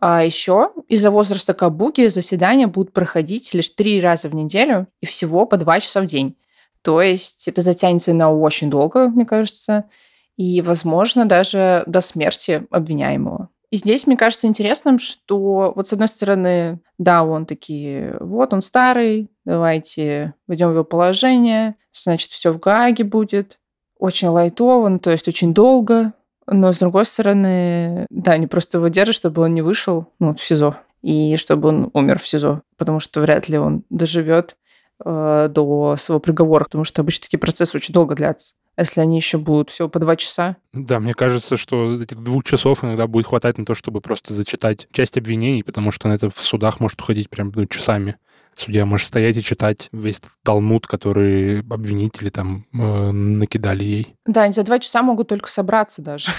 А 0.00 0.24
еще 0.24 0.70
из-за 0.88 1.10
возраста 1.10 1.52
Кабуги 1.52 2.08
заседания 2.08 2.66
будут 2.66 2.94
проходить 2.94 3.52
лишь 3.52 3.68
три 3.68 4.00
раза 4.00 4.28
в 4.28 4.34
неделю 4.34 4.86
и 5.02 5.06
всего 5.06 5.44
по 5.44 5.58
два 5.58 5.78
часа 5.78 6.00
в 6.00 6.06
день. 6.06 6.36
То 6.82 7.02
есть 7.02 7.48
это 7.48 7.62
затянется 7.62 8.12
на 8.14 8.32
очень 8.32 8.70
долго, 8.70 9.08
мне 9.08 9.26
кажется, 9.26 9.84
и, 10.36 10.62
возможно, 10.62 11.26
даже 11.26 11.84
до 11.86 12.00
смерти 12.00 12.66
обвиняемого. 12.70 13.50
И 13.70 13.76
здесь, 13.76 14.06
мне 14.06 14.16
кажется, 14.16 14.48
интересным, 14.48 14.98
что 14.98 15.72
вот 15.76 15.88
с 15.88 15.92
одной 15.92 16.08
стороны, 16.08 16.80
да, 16.98 17.22
он 17.22 17.46
такие, 17.46 18.16
вот 18.18 18.52
он 18.52 18.62
старый, 18.62 19.30
давайте 19.44 20.34
войдем 20.48 20.70
в 20.70 20.72
его 20.72 20.84
положение, 20.84 21.76
значит, 21.92 22.30
все 22.32 22.52
в 22.52 22.58
Гааге 22.58 23.04
будет, 23.04 23.58
очень 23.98 24.28
лайтово, 24.28 24.98
то 24.98 25.10
есть 25.10 25.28
очень 25.28 25.54
долго, 25.54 26.14
но 26.46 26.72
с 26.72 26.78
другой 26.78 27.04
стороны, 27.04 28.06
да, 28.10 28.32
они 28.32 28.48
просто 28.48 28.78
его 28.78 28.88
держат, 28.88 29.14
чтобы 29.14 29.42
он 29.42 29.54
не 29.54 29.62
вышел 29.62 30.06
ну, 30.18 30.34
в 30.34 30.42
СИЗО 30.42 30.76
и 31.02 31.36
чтобы 31.36 31.68
он 31.68 31.90
умер 31.92 32.18
в 32.18 32.26
СИЗО, 32.26 32.62
потому 32.76 32.98
что 32.98 33.20
вряд 33.20 33.48
ли 33.48 33.56
он 33.56 33.84
доживет 33.88 34.56
э, 35.04 35.48
до 35.50 35.96
своего 35.98 36.20
приговора, 36.20 36.64
потому 36.64 36.84
что 36.84 37.02
обычно 37.02 37.24
такие 37.24 37.38
процессы 37.38 37.76
очень 37.76 37.94
долго 37.94 38.14
длятся. 38.14 38.54
А 38.76 38.82
если 38.82 39.00
они 39.00 39.16
еще 39.16 39.38
будут 39.38 39.70
всего 39.70 39.88
по 39.88 39.98
два 39.98 40.16
часа? 40.16 40.56
Да, 40.72 41.00
мне 41.00 41.12
кажется, 41.12 41.56
что 41.56 42.00
этих 42.00 42.22
двух 42.22 42.44
часов 42.44 42.82
иногда 42.82 43.06
будет 43.06 43.26
хватать 43.26 43.58
на 43.58 43.64
то, 43.64 43.74
чтобы 43.74 44.00
просто 44.00 44.34
зачитать 44.34 44.88
часть 44.92 45.18
обвинений, 45.18 45.62
потому 45.62 45.90
что 45.90 46.08
на 46.08 46.14
это 46.14 46.30
в 46.30 46.38
судах 46.38 46.80
может 46.80 47.00
уходить 47.00 47.28
прям 47.28 47.52
ну, 47.54 47.66
часами. 47.66 48.16
Судья 48.54 48.84
может 48.86 49.08
стоять 49.08 49.36
и 49.36 49.42
читать 49.42 49.88
весь 49.92 50.20
талмуд, 50.42 50.86
который 50.86 51.60
обвинители 51.60 52.30
там 52.30 52.66
э, 52.72 53.10
накидали 53.10 53.84
ей. 53.84 54.16
Да, 54.26 54.42
они 54.42 54.52
за 54.52 54.62
два 54.62 54.78
часа 54.78 55.02
могут 55.02 55.28
только 55.28 55.48
собраться 55.48 56.02
даже. 56.02 56.32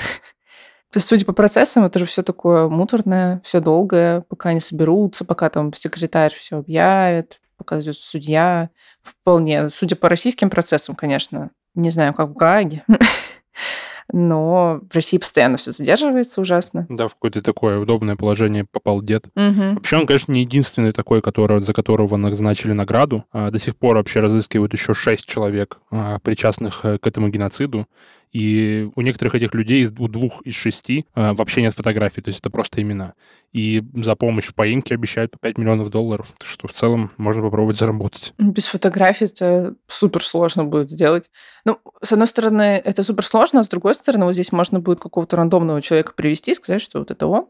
Судя 0.95 1.25
по 1.25 1.33
процессам, 1.33 1.85
это 1.85 1.99
же 1.99 2.05
все 2.05 2.21
такое 2.21 2.67
муторное, 2.67 3.41
все 3.45 3.61
долгое, 3.61 4.21
пока 4.21 4.49
они 4.49 4.59
соберутся, 4.59 5.23
пока 5.23 5.49
там 5.49 5.73
секретарь 5.73 6.35
все 6.35 6.57
объявит, 6.57 7.39
пока 7.61 7.79
идет 7.79 7.95
судья. 7.95 8.69
Вполне, 9.03 9.69
судя 9.69 9.95
по 9.95 10.09
российским 10.09 10.49
процессам, 10.49 10.95
конечно, 10.95 11.51
не 11.75 11.91
знаю, 11.91 12.13
как 12.13 12.29
в 12.29 12.33
Гааге, 12.33 12.83
но 14.11 14.81
в 14.89 14.95
России 14.95 15.17
постоянно 15.17 15.57
все 15.57 15.71
задерживается 15.71 16.41
ужасно. 16.41 16.87
Да, 16.89 17.07
в 17.07 17.13
какое-то 17.13 17.43
такое 17.43 17.77
удобное 17.77 18.15
положение 18.15 18.65
попал 18.69 19.01
дед. 19.01 19.27
Угу. 19.35 19.75
Вообще 19.75 19.97
он, 19.97 20.07
конечно, 20.07 20.31
не 20.31 20.41
единственный 20.41 20.91
такой, 20.91 21.21
который, 21.21 21.63
за 21.63 21.73
которого 21.73 22.17
назначили 22.17 22.73
награду. 22.73 23.25
А, 23.31 23.51
до 23.51 23.59
сих 23.59 23.77
пор 23.77 23.97
вообще 23.97 24.19
разыскивают 24.19 24.73
еще 24.73 24.93
шесть 24.93 25.27
человек, 25.27 25.79
а, 25.91 26.19
причастных 26.19 26.83
э, 26.83 26.97
к 26.97 27.05
этому 27.05 27.29
геноциду. 27.29 27.87
И 28.31 28.89
у 28.95 29.01
некоторых 29.01 29.35
этих 29.35 29.53
людей, 29.53 29.85
у 29.85 30.07
двух 30.07 30.41
из 30.43 30.55
шести, 30.55 31.05
э, 31.15 31.33
вообще 31.33 31.61
нет 31.61 31.75
фотографий, 31.75 32.21
то 32.21 32.29
есть 32.29 32.39
это 32.39 32.49
просто 32.49 32.81
имена. 32.81 33.13
И 33.51 33.83
за 33.93 34.15
помощь 34.15 34.45
в 34.45 34.55
поимке 34.55 34.95
обещают 34.95 35.31
по 35.31 35.37
5 35.37 35.57
миллионов 35.57 35.89
долларов, 35.89 36.33
так 36.37 36.47
что 36.47 36.69
в 36.69 36.71
целом 36.71 37.11
можно 37.17 37.41
попробовать 37.41 37.77
заработать. 37.77 38.33
Без 38.37 38.67
фотографий 38.67 39.25
это 39.25 39.75
супер 39.87 40.23
сложно 40.23 40.63
будет 40.63 40.89
сделать. 40.89 41.29
Ну, 41.65 41.79
с 42.01 42.13
одной 42.13 42.27
стороны, 42.27 42.81
это 42.83 43.03
супер 43.03 43.25
сложно, 43.25 43.59
а 43.59 43.63
с 43.63 43.69
другой 43.69 43.95
стороны, 43.95 44.25
вот 44.25 44.33
здесь 44.33 44.53
можно 44.53 44.79
будет 44.79 45.01
какого-то 45.01 45.35
рандомного 45.35 45.81
человека 45.81 46.13
привести 46.15 46.51
и 46.51 46.55
сказать, 46.55 46.81
что 46.81 46.99
вот 46.99 47.11
это 47.11 47.27
он. 47.27 47.47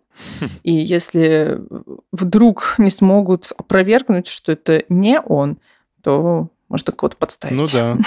И 0.63 0.73
если 0.73 1.61
вдруг 2.11 2.75
не 2.79 2.89
смогут 2.89 3.51
опровергнуть, 3.55 4.27
что 4.27 4.51
это 4.51 4.83
не 4.89 5.19
он, 5.21 5.59
то 6.01 6.49
можно 6.69 6.91
кого-то 6.91 7.17
подставить. 7.17 7.59
Ну 7.59 7.65
да, 7.71 7.97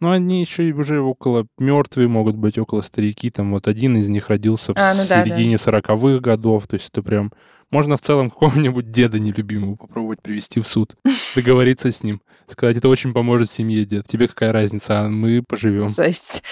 ну, 0.00 0.10
они 0.10 0.40
еще 0.40 0.68
и 0.68 0.72
уже 0.72 1.00
около 1.00 1.46
мертвые 1.58 2.08
могут 2.08 2.36
быть, 2.36 2.56
около 2.56 2.82
старики. 2.82 3.30
Там 3.30 3.52
вот 3.52 3.66
один 3.66 3.96
из 3.96 4.08
них 4.08 4.28
родился 4.28 4.72
в 4.72 4.76
а, 4.78 4.94
ну 4.94 5.02
середине 5.02 5.56
да, 5.56 5.72
да. 5.72 5.78
40-х 5.78 6.20
годов. 6.20 6.66
То 6.68 6.74
есть 6.74 6.88
это 6.90 7.02
прям... 7.02 7.32
Можно 7.70 7.96
в 7.96 8.00
целом 8.00 8.30
какого-нибудь 8.30 8.90
деда 8.90 9.18
нелюбимого 9.18 9.74
попробовать 9.74 10.22
привести 10.22 10.60
в 10.60 10.68
суд, 10.68 10.94
договориться 11.34 11.90
с 11.90 12.02
ним, 12.02 12.20
сказать, 12.46 12.76
это 12.76 12.88
очень 12.88 13.12
поможет 13.12 13.50
семье, 13.50 13.84
дед. 13.84 14.06
Тебе 14.06 14.28
какая 14.28 14.52
разница, 14.52 15.00
а 15.00 15.08
мы 15.08 15.42
поживем. 15.46 15.88
Жесть. 15.88 16.42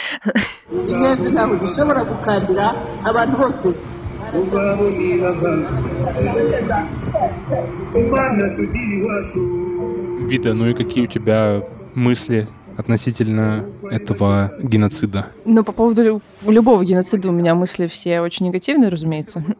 Вита, 10.28 10.52
ну 10.52 10.68
и 10.68 10.74
какие 10.74 11.04
у 11.04 11.06
тебя 11.06 11.62
мысли 11.94 12.48
относительно 12.76 13.66
этого 13.90 14.52
геноцида? 14.62 15.26
Ну, 15.44 15.64
по 15.64 15.72
поводу 15.72 16.20
любого 16.46 16.84
геноцида 16.84 17.28
у 17.28 17.32
меня 17.32 17.54
мысли 17.54 17.86
все 17.86 18.20
очень 18.20 18.46
негативные, 18.46 18.90
разумеется. 18.90 19.44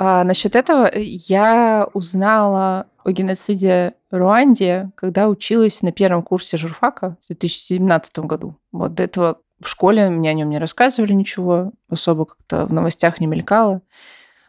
А 0.00 0.22
насчет 0.22 0.54
этого 0.54 0.88
я 0.94 1.88
узнала 1.92 2.86
о 3.02 3.10
геноциде 3.10 3.94
Руанде, 4.12 4.92
когда 4.94 5.28
училась 5.28 5.82
на 5.82 5.90
первом 5.90 6.22
курсе 6.22 6.56
журфака 6.56 7.16
в 7.24 7.26
2017 7.26 8.20
году. 8.20 8.54
Вот 8.70 8.94
до 8.94 9.02
этого 9.02 9.38
в 9.60 9.68
школе 9.68 10.08
мне 10.08 10.30
о 10.30 10.34
нем 10.34 10.50
не 10.50 10.58
рассказывали 10.58 11.12
ничего, 11.12 11.72
особо 11.88 12.26
как-то 12.26 12.66
в 12.66 12.72
новостях 12.72 13.18
не 13.18 13.26
мелькало. 13.26 13.82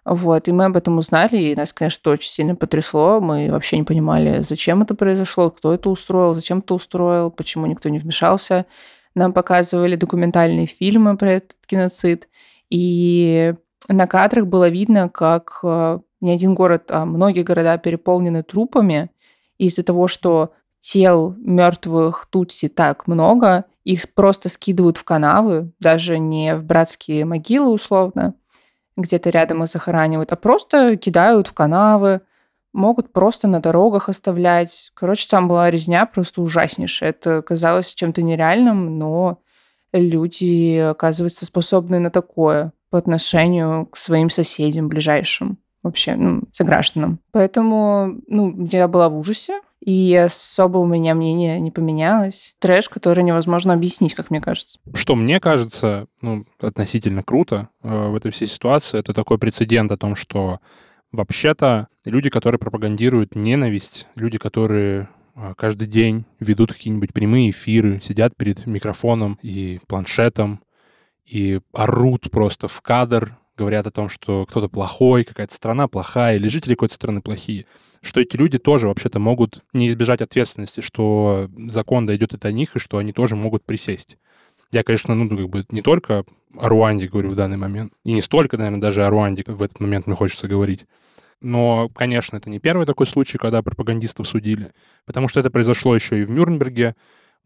Вот, 0.05 0.47
и 0.47 0.51
мы 0.51 0.65
об 0.65 0.77
этом 0.77 0.97
узнали, 0.97 1.37
и 1.37 1.55
нас, 1.55 1.73
конечно, 1.73 2.11
очень 2.11 2.29
сильно 2.29 2.55
потрясло. 2.55 3.19
Мы 3.19 3.51
вообще 3.51 3.77
не 3.77 3.83
понимали, 3.83 4.43
зачем 4.47 4.81
это 4.81 4.95
произошло, 4.95 5.51
кто 5.51 5.73
это 5.73 5.89
устроил, 5.89 6.33
зачем 6.33 6.59
это 6.59 6.73
устроил, 6.73 7.31
почему 7.31 7.65
никто 7.65 7.89
не 7.89 7.99
вмешался. 7.99 8.65
Нам 9.15 9.33
показывали 9.33 9.95
документальные 9.95 10.65
фильмы 10.65 11.17
про 11.17 11.33
этот 11.33 11.57
геноцид, 11.69 12.29
и 12.69 13.53
на 13.87 14.07
кадрах 14.07 14.45
было 14.45 14.69
видно, 14.69 15.09
как 15.09 15.59
э, 15.63 15.99
не 16.21 16.31
один 16.31 16.53
город, 16.53 16.85
а 16.89 17.05
многие 17.05 17.43
города 17.43 17.77
переполнены 17.77 18.43
трупами 18.43 19.09
из-за 19.57 19.83
того, 19.83 20.07
что 20.07 20.53
тел 20.79 21.35
мертвых 21.37 22.27
тутси 22.29 22.69
так 22.69 23.07
много, 23.07 23.65
их 23.83 24.13
просто 24.13 24.49
скидывают 24.49 24.97
в 24.97 25.03
канавы, 25.03 25.71
даже 25.79 26.19
не 26.19 26.55
в 26.55 26.63
братские 26.63 27.25
могилы 27.25 27.71
условно, 27.71 28.35
где-то 29.01 29.29
рядом 29.29 29.63
их 29.63 29.69
захоранивают, 29.69 30.31
а 30.31 30.35
просто 30.35 30.97
кидают 30.97 31.47
в 31.47 31.53
канавы, 31.53 32.21
могут 32.73 33.11
просто 33.13 33.47
на 33.47 33.59
дорогах 33.59 34.09
оставлять. 34.09 34.91
Короче, 34.93 35.27
там 35.29 35.47
была 35.47 35.71
резня 35.71 36.05
просто 36.05 36.41
ужаснейшая. 36.41 37.09
Это 37.09 37.41
казалось 37.41 37.93
чем-то 37.93 38.21
нереальным, 38.21 38.97
но 38.97 39.41
люди, 39.91 40.77
оказывается, 40.77 41.45
способны 41.45 41.99
на 41.99 42.11
такое 42.11 42.73
по 42.89 42.97
отношению 42.97 43.85
к 43.87 43.97
своим 43.97 44.29
соседям 44.29 44.87
ближайшим 44.87 45.57
вообще, 45.83 46.15
ну, 46.15 46.43
согражданам. 46.51 47.19
Поэтому, 47.31 48.17
ну, 48.27 48.67
я 48.71 48.87
была 48.87 49.09
в 49.09 49.17
ужасе, 49.17 49.61
и 49.79 50.13
особо 50.15 50.79
у 50.79 50.85
меня 50.85 51.15
мнение 51.15 51.59
не 51.59 51.71
поменялось. 51.71 52.55
Трэш, 52.59 52.89
который 52.89 53.23
невозможно 53.23 53.73
объяснить, 53.73 54.13
как 54.13 54.29
мне 54.29 54.41
кажется. 54.41 54.79
Что 54.93 55.15
мне 55.15 55.39
кажется, 55.39 56.07
ну, 56.21 56.45
относительно 56.59 57.23
круто 57.23 57.69
э, 57.81 58.09
в 58.09 58.15
этой 58.15 58.31
всей 58.31 58.47
ситуации, 58.47 58.99
это 58.99 59.13
такой 59.13 59.37
прецедент 59.37 59.91
о 59.91 59.97
том, 59.97 60.15
что 60.15 60.59
вообще-то 61.11 61.87
люди, 62.05 62.29
которые 62.29 62.59
пропагандируют 62.59 63.35
ненависть, 63.35 64.07
люди, 64.15 64.37
которые 64.37 65.09
а, 65.41 65.53
каждый 65.55 65.87
день 65.87 66.25
ведут 66.39 66.73
какие-нибудь 66.73 67.13
прямые 67.13 67.51
эфиры, 67.51 68.01
сидят 68.03 68.35
перед 68.35 68.65
микрофоном 68.67 69.39
и 69.41 69.79
планшетом, 69.87 70.61
и 71.25 71.61
орут 71.71 72.29
просто 72.31 72.67
в 72.67 72.81
кадр, 72.81 73.37
говорят 73.59 73.85
о 73.85 73.91
том, 73.91 74.09
что 74.09 74.45
кто-то 74.45 74.69
плохой, 74.69 75.25
какая-то 75.25 75.53
страна 75.53 75.87
плохая, 75.87 76.37
или 76.37 76.47
жители 76.47 76.73
какой-то 76.73 76.95
страны 76.95 77.21
плохие, 77.21 77.65
что 78.01 78.21
эти 78.21 78.37
люди 78.37 78.57
тоже 78.57 78.87
вообще-то 78.87 79.19
могут 79.19 79.63
не 79.73 79.89
избежать 79.89 80.21
ответственности, 80.21 80.79
что 80.79 81.49
закон 81.67 82.05
дойдет 82.05 82.33
и 82.33 82.37
до 82.37 82.51
них, 82.51 82.75
и 82.75 82.79
что 82.79 82.97
они 82.97 83.11
тоже 83.11 83.35
могут 83.35 83.65
присесть. 83.65 84.17
Я, 84.71 84.83
конечно, 84.83 85.13
ну, 85.15 85.27
как 85.27 85.49
бы 85.49 85.65
не 85.71 85.81
только 85.81 86.23
о 86.57 86.69
Руанде 86.69 87.07
говорю 87.07 87.31
в 87.31 87.35
данный 87.35 87.57
момент, 87.57 87.91
и 88.05 88.13
не 88.13 88.21
столько, 88.21 88.57
наверное, 88.57 88.79
даже 88.79 89.05
о 89.05 89.09
Руанде 89.09 89.43
в 89.45 89.61
этот 89.61 89.79
момент 89.79 90.07
мне 90.07 90.15
хочется 90.15 90.47
говорить. 90.47 90.85
Но, 91.41 91.89
конечно, 91.89 92.37
это 92.37 92.49
не 92.49 92.59
первый 92.59 92.85
такой 92.85 93.07
случай, 93.07 93.37
когда 93.37 93.61
пропагандистов 93.61 94.27
судили, 94.27 94.71
потому 95.05 95.27
что 95.27 95.39
это 95.39 95.49
произошло 95.49 95.95
еще 95.95 96.21
и 96.21 96.25
в 96.25 96.29
Нюрнберге, 96.29 96.95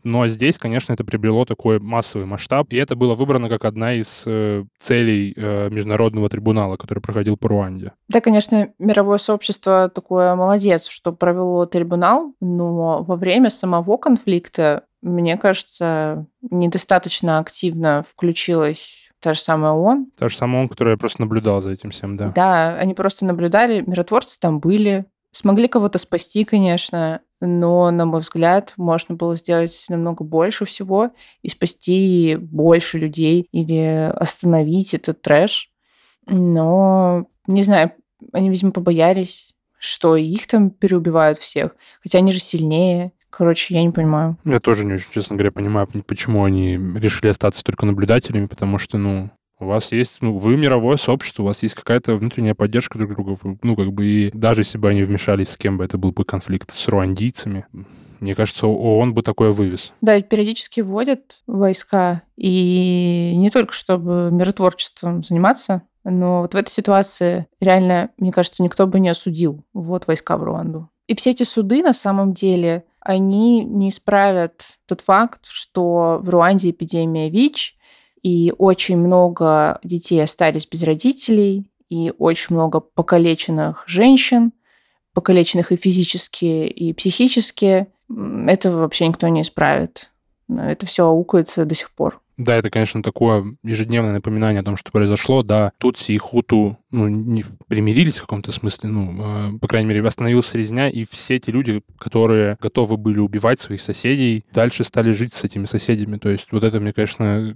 но 0.03 0.27
здесь, 0.27 0.57
конечно, 0.57 0.93
это 0.93 1.03
приобрело 1.03 1.45
такой 1.45 1.79
массовый 1.79 2.27
масштаб, 2.27 2.67
и 2.71 2.77
это 2.77 2.95
было 2.95 3.15
выбрано 3.15 3.49
как 3.49 3.65
одна 3.65 3.93
из 3.93 4.23
э, 4.25 4.63
целей 4.79 5.33
э, 5.35 5.69
международного 5.69 6.29
трибунала, 6.29 6.77
который 6.77 6.99
проходил 6.99 7.37
по 7.37 7.47
Руанде. 7.47 7.93
Да, 8.07 8.21
конечно, 8.21 8.69
мировое 8.79 9.17
сообщество 9.17 9.89
такое 9.93 10.35
молодец, 10.35 10.87
что 10.87 11.11
провело 11.11 11.65
трибунал, 11.65 12.33
но 12.39 13.03
во 13.03 13.15
время 13.15 13.49
самого 13.49 13.97
конфликта, 13.97 14.83
мне 15.01 15.37
кажется, 15.37 16.25
недостаточно 16.49 17.39
активно 17.39 18.05
включилась 18.09 19.09
та 19.19 19.33
же 19.33 19.39
самая 19.39 19.71
ООН. 19.71 20.07
Та 20.17 20.27
же 20.27 20.35
самая 20.35 20.61
ООН, 20.61 20.69
которая 20.69 20.97
просто 20.97 21.21
наблюдала 21.21 21.61
за 21.61 21.71
этим 21.71 21.91
всем, 21.91 22.17
да. 22.17 22.31
Да, 22.35 22.75
они 22.75 22.93
просто 22.93 23.25
наблюдали, 23.25 23.83
миротворцы 23.87 24.37
там 24.39 24.59
были, 24.59 25.05
смогли 25.31 25.67
кого-то 25.67 25.97
спасти, 25.97 26.43
конечно, 26.43 27.21
но, 27.45 27.91
на 27.91 28.05
мой 28.05 28.21
взгляд, 28.21 28.73
можно 28.77 29.15
было 29.15 29.35
сделать 29.35 29.85
намного 29.89 30.23
больше 30.23 30.65
всего 30.65 31.11
и 31.41 31.49
спасти 31.49 32.37
больше 32.39 32.97
людей 32.97 33.47
или 33.51 34.11
остановить 34.15 34.93
этот 34.93 35.21
трэш. 35.21 35.69
Но, 36.25 37.27
не 37.47 37.61
знаю, 37.63 37.91
они, 38.31 38.49
видимо, 38.49 38.71
побоялись, 38.71 39.53
что 39.77 40.15
их 40.15 40.47
там 40.47 40.69
переубивают 40.69 41.39
всех, 41.39 41.75
хотя 42.01 42.19
они 42.19 42.31
же 42.31 42.39
сильнее. 42.39 43.11
Короче, 43.29 43.73
я 43.73 43.81
не 43.81 43.89
понимаю. 43.89 44.37
Я 44.45 44.59
тоже 44.59 44.85
не 44.85 44.93
очень, 44.93 45.11
честно 45.11 45.35
говоря, 45.35 45.51
понимаю, 45.51 45.87
почему 46.05 46.43
они 46.45 46.75
решили 46.75 47.29
остаться 47.29 47.63
только 47.63 47.85
наблюдателями, 47.85 48.45
потому 48.45 48.77
что, 48.77 48.97
ну, 48.97 49.31
у 49.59 49.65
вас 49.65 49.91
есть, 49.91 50.21
ну, 50.21 50.37
вы 50.37 50.57
мировое 50.57 50.97
сообщество, 50.97 51.43
у 51.43 51.45
вас 51.47 51.63
есть 51.63 51.75
какая-то 51.75 52.15
внутренняя 52.15 52.55
поддержка 52.55 52.97
друг 52.97 53.11
друга. 53.11 53.37
Ну, 53.61 53.75
как 53.75 53.93
бы, 53.93 54.05
и 54.05 54.31
даже 54.33 54.61
если 54.61 54.77
бы 54.77 54.89
они 54.89 55.03
вмешались 55.03 55.49
с 55.49 55.57
кем 55.57 55.77
бы, 55.77 55.85
это 55.85 55.97
был 55.97 56.11
бы 56.11 56.25
конфликт 56.25 56.71
с 56.71 56.87
руандийцами, 56.87 57.65
мне 58.19 58.35
кажется, 58.35 58.67
ООН 58.67 59.13
бы 59.13 59.21
такое 59.21 59.51
вывез. 59.51 59.91
Да, 59.99 60.21
периодически 60.21 60.79
вводят 60.79 61.41
войска, 61.45 62.21
и 62.37 63.33
не 63.35 63.49
только 63.49 63.73
чтобы 63.73 64.29
миротворчеством 64.31 65.23
заниматься, 65.23 65.81
но 66.05 66.41
вот 66.41 66.53
в 66.53 66.57
этой 66.57 66.71
ситуации 66.71 67.47
реально, 67.59 68.11
мне 68.17 68.31
кажется, 68.31 68.63
никто 68.63 68.87
бы 68.87 68.99
не 69.01 69.09
осудил 69.09 69.65
вот 69.73 70.07
войска 70.07 70.37
в 70.37 70.43
Руанду. 70.43 70.89
И 71.07 71.15
все 71.15 71.31
эти 71.31 71.43
суды 71.43 71.83
на 71.83 71.91
самом 71.93 72.33
деле, 72.33 72.85
они 73.01 73.65
не 73.65 73.89
исправят 73.89 74.77
тот 74.87 75.01
факт, 75.01 75.41
что 75.43 76.19
в 76.21 76.29
Руанде 76.29 76.69
эпидемия 76.69 77.29
ВИЧ, 77.29 77.75
и 78.23 78.53
очень 78.57 78.97
много 78.97 79.79
детей 79.83 80.23
остались 80.23 80.65
без 80.65 80.83
родителей, 80.83 81.69
и 81.89 82.11
очень 82.17 82.55
много 82.55 82.79
покалеченных 82.79 83.83
женщин, 83.85 84.53
покалеченных 85.13 85.71
и 85.71 85.75
физически, 85.75 86.65
и 86.65 86.93
психически. 86.93 87.87
Это 88.09 88.71
вообще 88.71 89.07
никто 89.07 89.27
не 89.27 89.41
исправит. 89.41 90.09
Это 90.49 90.85
все 90.85 91.05
аукается 91.05 91.65
до 91.65 91.75
сих 91.75 91.91
пор. 91.91 92.19
Да, 92.35 92.55
это, 92.55 92.71
конечно, 92.71 93.03
такое 93.03 93.55
ежедневное 93.61 94.13
напоминание 94.13 94.61
о 94.61 94.63
том, 94.63 94.75
что 94.75 94.91
произошло. 94.91 95.43
Да, 95.43 95.71
Тутси 95.77 96.13
и 96.13 96.17
Хуту 96.17 96.79
ну, 96.89 97.07
не 97.07 97.45
примирились 97.67 98.17
в 98.17 98.21
каком-то 98.21 98.51
смысле, 98.51 98.89
ну, 98.89 99.53
э, 99.53 99.59
по 99.59 99.67
крайней 99.67 99.89
мере, 99.89 100.05
остановилась 100.07 100.51
резня, 100.55 100.89
и 100.89 101.05
все 101.05 101.35
эти 101.35 101.51
люди, 101.51 101.83
которые 101.99 102.57
готовы 102.59 102.97
были 102.97 103.19
убивать 103.19 103.59
своих 103.59 103.81
соседей, 103.81 104.45
дальше 104.51 104.83
стали 104.83 105.11
жить 105.11 105.33
с 105.33 105.43
этими 105.43 105.65
соседями. 105.65 106.17
То 106.17 106.29
есть 106.29 106.51
вот 106.51 106.63
это, 106.63 106.79
мне, 106.79 106.91
конечно, 106.91 107.55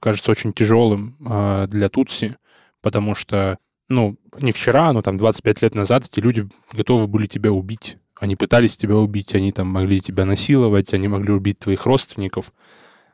кажется 0.00 0.30
очень 0.30 0.52
тяжелым 0.52 1.16
э, 1.20 1.66
для 1.68 1.88
Тутси, 1.88 2.36
потому 2.80 3.14
что, 3.14 3.58
ну, 3.88 4.16
не 4.40 4.52
вчера, 4.52 4.92
но 4.92 5.02
там 5.02 5.18
25 5.18 5.62
лет 5.62 5.74
назад 5.74 6.06
эти 6.06 6.20
люди 6.20 6.48
готовы 6.72 7.06
были 7.06 7.26
тебя 7.26 7.52
убить. 7.52 7.98
Они 8.18 8.36
пытались 8.36 8.76
тебя 8.76 8.96
убить, 8.96 9.34
они 9.34 9.52
там 9.52 9.68
могли 9.68 10.00
тебя 10.00 10.24
насиловать, 10.24 10.92
они 10.92 11.08
могли 11.08 11.32
убить 11.32 11.60
твоих 11.60 11.86
родственников. 11.86 12.52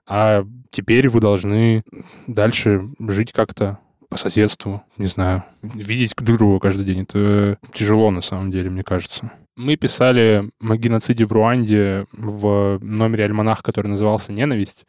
А 0.07 0.45
теперь 0.71 1.09
вы 1.09 1.21
должны 1.21 1.83
дальше 2.27 2.91
жить 2.99 3.33
как-то 3.33 3.79
по 4.09 4.17
соседству, 4.17 4.83
не 4.97 5.07
знаю, 5.07 5.45
видеть 5.63 6.15
друг 6.17 6.39
друга 6.39 6.61
каждый 6.61 6.85
день. 6.85 7.03
Это 7.03 7.59
тяжело 7.73 8.11
на 8.11 8.21
самом 8.21 8.51
деле, 8.51 8.71
мне 8.71 8.85
кажется. 8.85 9.33
Мы 9.57 9.77
писали 9.77 10.51
о 10.61 10.77
геноциде 10.77 11.27
в 11.27 11.33
Руанде 11.33 12.07
в 12.13 12.79
номере 12.81 13.25
«Альманах», 13.25 13.63
который 13.63 13.89
назывался 13.89 14.33
«Ненависть». 14.33 14.85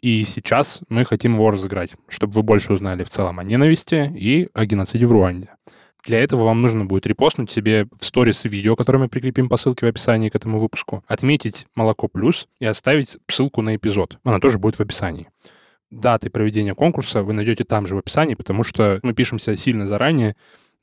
И 0.00 0.22
сейчас 0.24 0.80
мы 0.88 1.04
хотим 1.04 1.34
его 1.34 1.50
разыграть, 1.50 1.94
чтобы 2.08 2.32
вы 2.34 2.42
больше 2.42 2.72
узнали 2.72 3.02
в 3.02 3.08
целом 3.08 3.40
о 3.40 3.44
ненависти 3.44 4.12
и 4.16 4.48
о 4.54 4.64
геноциде 4.64 5.06
в 5.06 5.12
Руанде. 5.12 5.50
Для 6.04 6.22
этого 6.22 6.44
вам 6.44 6.60
нужно 6.60 6.84
будет 6.84 7.06
репостнуть 7.06 7.50
себе 7.50 7.88
в 7.98 8.06
сторис 8.06 8.44
видео, 8.44 8.76
которое 8.76 8.98
мы 8.98 9.08
прикрепим 9.08 9.48
по 9.48 9.56
ссылке 9.56 9.86
в 9.86 9.88
описании 9.88 10.28
к 10.28 10.36
этому 10.36 10.60
выпуску, 10.60 11.02
отметить 11.08 11.66
«Молоко 11.74 12.06
плюс» 12.06 12.46
и 12.60 12.66
оставить 12.66 13.18
ссылку 13.28 13.60
на 13.62 13.74
эпизод. 13.74 14.18
Она 14.22 14.38
тоже 14.38 14.58
будет 14.58 14.76
в 14.76 14.80
описании. 14.80 15.28
Даты 15.90 16.30
проведения 16.30 16.74
конкурса 16.74 17.24
вы 17.24 17.32
найдете 17.32 17.64
там 17.64 17.86
же 17.86 17.96
в 17.96 17.98
описании, 17.98 18.36
потому 18.36 18.62
что 18.62 19.00
мы 19.02 19.14
пишемся 19.14 19.56
сильно 19.56 19.86
заранее, 19.86 20.36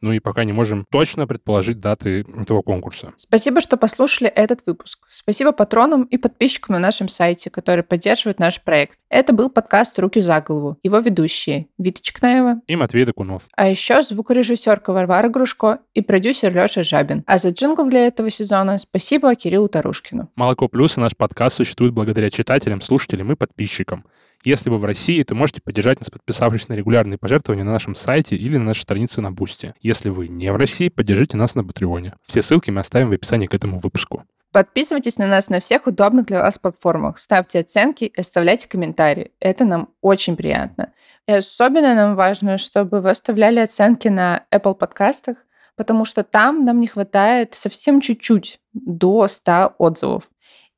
ну 0.06 0.12
и 0.12 0.20
пока 0.20 0.44
не 0.44 0.54
можем 0.54 0.86
точно 0.92 1.26
предположить 1.26 1.80
даты 1.80 2.22
этого 2.40 2.62
конкурса. 2.62 3.14
Спасибо, 3.18 3.60
что 3.60 3.76
послушали 3.76 4.30
этот 4.30 4.60
выпуск. 4.68 5.00
Спасибо 5.10 5.52
патронам 5.52 6.04
и 6.04 6.18
подписчикам 6.18 6.74
на 6.74 6.80
нашем 6.80 7.10
сайте, 7.10 7.50
которые 7.50 7.82
поддерживают 7.82 8.38
наш 8.38 8.62
проект. 8.62 9.00
Это 9.10 9.34
был 9.34 9.50
подкаст 9.50 9.98
«Руки 9.98 10.22
за 10.22 10.40
голову». 10.42 10.78
Его 10.84 11.00
ведущие 11.00 11.70
Вита 11.80 12.02
Чекнаева 12.04 12.62
и 12.68 12.76
Матвей 12.76 13.06
Докунов. 13.06 13.48
А 13.58 13.68
еще 13.68 14.04
звукорежиссерка 14.04 14.94
Варвара 14.94 15.28
Грушко 15.28 15.80
и 15.96 16.02
продюсер 16.02 16.54
Леша 16.54 16.84
Жабин. 16.84 17.24
А 17.26 17.40
за 17.40 17.50
джингл 17.50 17.90
для 17.90 18.06
этого 18.06 18.30
сезона 18.30 18.78
спасибо 18.78 19.34
Кириллу 19.34 19.70
Тарушкину. 19.70 20.30
«Молоко 20.36 20.68
плюс» 20.68 20.98
и 20.98 21.02
наш 21.02 21.18
подкаст 21.18 21.56
существует 21.56 21.94
благодаря 21.94 22.30
читателям, 22.30 22.82
слушателям 22.82 23.32
и 23.32 23.36
подписчикам. 23.36 24.06
Если 24.46 24.70
вы 24.70 24.78
в 24.78 24.86
России, 24.86 25.24
то 25.24 25.34
можете 25.34 25.60
поддержать 25.60 26.00
нас, 26.00 26.12
подписавшись 26.12 26.70
на 26.70 26.74
регулярные 26.74 27.18
пожертвования 27.18 27.64
на 27.64 27.72
нашем 27.72 27.96
сайте 27.96 28.36
или 28.36 28.58
на 28.58 28.66
нашей 28.66 28.84
странице 28.84 29.20
на 29.20 29.32
Бусти. 29.32 29.74
Если 29.82 30.10
вы 30.10 30.28
не 30.28 30.52
в 30.52 30.56
России, 30.56 30.90
поддержите 30.90 31.36
нас 31.36 31.56
на 31.56 31.64
Патреоне. 31.64 32.14
Все 32.28 32.44
ссылки 32.44 32.70
мы 32.70 32.82
оставим 32.82 33.10
в 33.10 33.14
описании 33.14 33.48
к 33.48 33.56
этому 33.56 33.80
выпуску. 33.80 34.24
Подписывайтесь 34.52 35.18
на 35.18 35.26
нас 35.26 35.50
на 35.50 35.60
всех 35.60 35.88
удобных 35.88 36.28
для 36.28 36.42
вас 36.42 36.60
платформах, 36.60 37.18
ставьте 37.18 37.60
оценки 37.60 38.06
и 38.06 38.22
оставляйте 38.22 38.70
комментарии. 38.70 39.32
Это 39.40 39.66
нам 39.66 39.90
очень 40.02 40.38
приятно. 40.38 40.94
И 41.28 41.32
особенно 41.32 41.96
нам 41.96 42.16
важно, 42.16 42.60
чтобы 42.60 43.02
вы 43.02 43.10
оставляли 43.10 43.60
оценки 43.60 44.10
на 44.10 44.46
Apple 44.54 44.76
подкастах, 44.76 45.38
потому 45.76 46.06
что 46.06 46.24
там 46.24 46.64
нам 46.66 46.80
не 46.80 46.88
хватает 46.88 47.56
совсем 47.56 48.00
чуть-чуть 48.00 48.60
до 48.74 49.28
100 49.28 49.74
отзывов. 49.80 50.30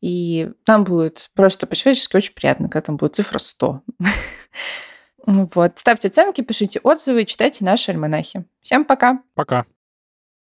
И 0.01 0.49
нам 0.67 0.83
будет 0.83 1.29
просто 1.33 1.65
по-человечески 1.67 2.15
очень 2.15 2.33
приятно, 2.33 2.69
когда 2.69 2.87
там 2.87 2.97
будет 2.97 3.15
цифра 3.15 3.39
100. 3.39 3.81
Вот. 5.27 5.77
Ставьте 5.77 6.07
оценки, 6.07 6.39
пишите 6.39 6.79
отзывы, 6.79 7.25
читайте 7.25 7.65
наши 7.65 7.91
альманахи. 7.91 8.45
Всем 8.61 8.85
пока. 8.85 9.23
Пока. 9.35 9.65